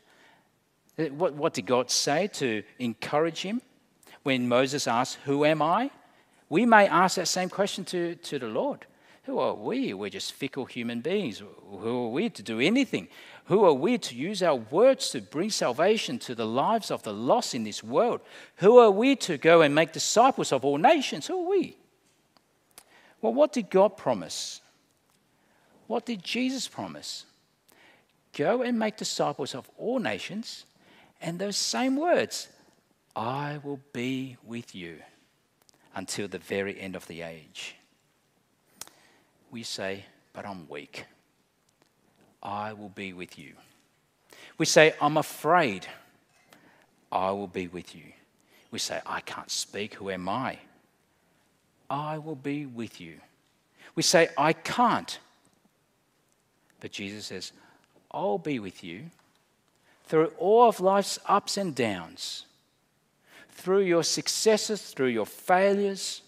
Uh, 1.00 1.06
what, 1.06 1.34
what 1.34 1.54
did 1.54 1.66
God 1.66 1.90
say 1.90 2.28
to 2.28 2.64
encourage 2.78 3.42
him 3.42 3.62
when 4.24 4.50
Moses 4.50 4.88
asked, 4.88 5.18
Who 5.26 5.46
am 5.46 5.62
I? 5.62 5.92
We 6.50 6.66
may 6.66 6.88
ask 6.88 7.16
that 7.16 7.28
same 7.28 7.50
question 7.50 7.86
to, 7.86 8.16
to 8.16 8.40
the 8.40 8.48
Lord. 8.48 8.86
Who 9.24 9.38
are 9.38 9.54
we? 9.54 9.94
We're 9.94 10.10
just 10.10 10.34
fickle 10.34 10.66
human 10.66 11.02
beings. 11.02 11.40
Who 11.40 12.06
are 12.06 12.10
we 12.10 12.30
to 12.32 12.42
do 12.42 12.60
anything? 12.60 13.08
Who 13.46 13.64
are 13.64 13.74
we 13.74 13.98
to 14.00 14.16
use 14.16 14.42
our 14.42 14.56
words 14.56 15.12
to 15.12 15.22
bring 15.22 15.52
salvation 15.52 16.18
to 16.20 16.34
the 16.34 16.48
lives 16.48 16.90
of 16.90 17.04
the 17.04 17.14
lost 17.14 17.54
in 17.54 17.64
this 17.64 17.84
world? 17.84 18.22
Who 18.58 18.80
are 18.80 18.90
we 18.90 19.16
to 19.18 19.38
go 19.38 19.62
and 19.62 19.76
make 19.76 19.92
disciples 19.92 20.52
of 20.52 20.66
all 20.66 20.78
nations? 20.78 21.28
Who 21.28 21.44
are 21.44 21.50
we? 21.50 21.78
Well, 23.22 23.34
what 23.34 23.54
did 23.54 23.70
God 23.70 23.98
promise? 23.98 24.62
What 25.86 26.06
did 26.06 26.24
Jesus 26.24 26.68
promise? 26.68 27.26
Go 28.34 28.64
and 28.64 28.80
make 28.80 28.98
disciples 28.98 29.54
of 29.54 29.70
all 29.78 30.00
nations, 30.00 30.66
and 31.22 31.40
those 31.40 31.58
same 31.58 31.96
words 31.96 32.48
I 33.16 33.60
will 33.64 33.82
be 33.92 34.38
with 34.44 34.74
you 34.74 34.98
until 35.96 36.28
the 36.28 36.38
very 36.38 36.80
end 36.80 36.96
of 36.96 37.08
the 37.08 37.22
age. 37.22 37.76
We 39.52 39.64
say, 39.64 40.06
But 40.34 40.46
I'm 40.46 40.68
weak. 40.70 41.06
I 42.42 42.74
will 42.74 42.90
be 42.90 43.12
with 43.12 43.38
you. 43.38 43.54
We 44.58 44.66
say, 44.66 44.94
I'm 45.02 45.18
afraid. 45.18 45.88
I 47.12 47.32
will 47.32 47.48
be 47.48 47.68
with 47.68 47.96
you. 47.96 48.04
We 48.72 48.80
say, 48.80 49.02
I 49.06 49.20
can't 49.22 49.50
speak. 49.50 49.96
Who 49.96 50.10
am 50.10 50.30
I? 50.30 50.60
I 51.90 52.20
will 52.20 52.36
be 52.36 52.66
with 52.66 53.02
you. 53.02 53.16
We 53.96 54.04
say, 54.04 54.30
I 54.38 54.54
can't. 54.54 55.20
But 56.80 56.92
Jesus 56.92 57.26
says, 57.26 57.52
I'll 58.12 58.38
be 58.38 58.60
with 58.60 58.84
you 58.84 59.10
through 60.10 60.34
all 60.38 60.68
of 60.68 60.82
life's 60.82 61.18
ups 61.26 61.56
and 61.56 61.74
downs, 61.74 62.46
through 63.52 63.84
your 63.84 64.04
successes, 64.04 64.82
through 64.92 65.08
your 65.08 65.26
failures, 65.26 66.22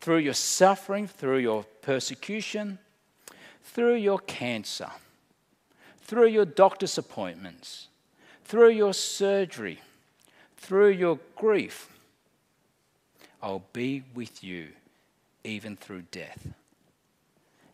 through 0.00 0.18
your 0.18 0.34
suffering, 0.34 1.06
through 1.06 1.38
your 1.38 1.64
persecution, 1.82 2.78
through 3.62 3.94
your 3.94 4.18
cancer, 4.18 4.90
through 6.00 6.26
your 6.26 6.44
doctor's 6.44 6.98
appointments, 6.98 7.86
through 8.44 8.70
your 8.70 8.92
surgery, 8.92 9.80
through 10.56 10.88
your 10.88 11.20
grief 11.36 11.94
I'll 13.44 13.62
be 13.74 14.02
with 14.14 14.42
you 14.42 14.68
even 15.44 15.76
through 15.76 16.04
death. 16.10 16.48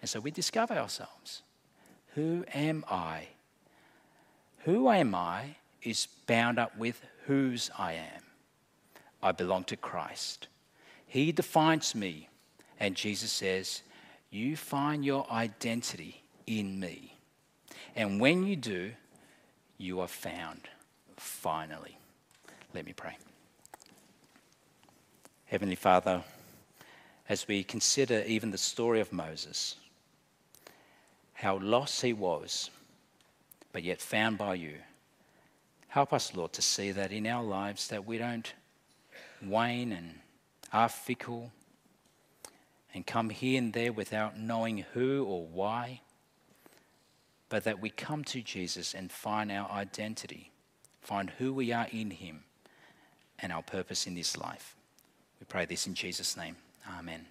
And 0.00 0.10
so 0.10 0.18
we 0.18 0.32
discover 0.32 0.74
ourselves. 0.74 1.42
Who 2.16 2.44
am 2.52 2.84
I? 2.90 3.28
Who 4.64 4.90
am 4.90 5.14
I 5.14 5.56
is 5.82 6.06
bound 6.26 6.58
up 6.58 6.76
with 6.76 7.02
whose 7.26 7.70
I 7.78 7.92
am. 7.92 8.22
I 9.22 9.32
belong 9.32 9.64
to 9.64 9.76
Christ. 9.76 10.48
He 11.06 11.32
defines 11.32 11.94
me. 11.94 12.28
And 12.78 12.94
Jesus 12.94 13.30
says, 13.30 13.82
You 14.30 14.56
find 14.56 15.04
your 15.04 15.30
identity 15.30 16.22
in 16.46 16.80
me. 16.80 17.14
And 17.94 18.20
when 18.20 18.46
you 18.46 18.56
do, 18.56 18.92
you 19.78 20.00
are 20.00 20.08
found 20.08 20.62
finally. 21.16 21.98
Let 22.74 22.86
me 22.86 22.92
pray. 22.92 23.16
Heavenly 25.46 25.74
Father, 25.76 26.22
as 27.28 27.46
we 27.46 27.62
consider 27.62 28.22
even 28.26 28.50
the 28.50 28.58
story 28.58 29.00
of 29.00 29.12
Moses, 29.12 29.76
how 31.34 31.58
lost 31.58 32.02
he 32.02 32.12
was, 32.12 32.70
but 33.72 33.82
yet 33.82 34.00
found 34.00 34.38
by 34.38 34.54
you, 34.54 34.74
help 35.88 36.12
us, 36.12 36.34
Lord, 36.34 36.52
to 36.54 36.62
see 36.62 36.90
that 36.92 37.12
in 37.12 37.26
our 37.26 37.42
lives 37.42 37.88
that 37.88 38.06
we 38.06 38.18
don't 38.18 38.52
wane 39.42 39.92
and 39.92 40.14
are 40.72 40.88
fickle 40.88 41.50
and 42.94 43.06
come 43.06 43.30
here 43.30 43.58
and 43.58 43.72
there 43.72 43.92
without 43.92 44.38
knowing 44.38 44.84
who 44.94 45.24
or 45.24 45.46
why, 45.46 46.00
but 47.48 47.64
that 47.64 47.80
we 47.80 47.90
come 47.90 48.24
to 48.24 48.40
Jesus 48.42 48.94
and 48.94 49.10
find 49.10 49.50
our 49.50 49.70
identity, 49.70 50.50
find 51.00 51.30
who 51.30 51.52
we 51.52 51.72
are 51.72 51.88
in 51.92 52.10
him 52.10 52.44
and 53.38 53.52
our 53.52 53.62
purpose 53.62 54.06
in 54.06 54.14
this 54.14 54.36
life. 54.36 54.76
We 55.38 55.46
pray 55.46 55.64
this 55.64 55.86
in 55.86 55.94
Jesus' 55.94 56.36
name. 56.36 56.56
Amen. 56.98 57.26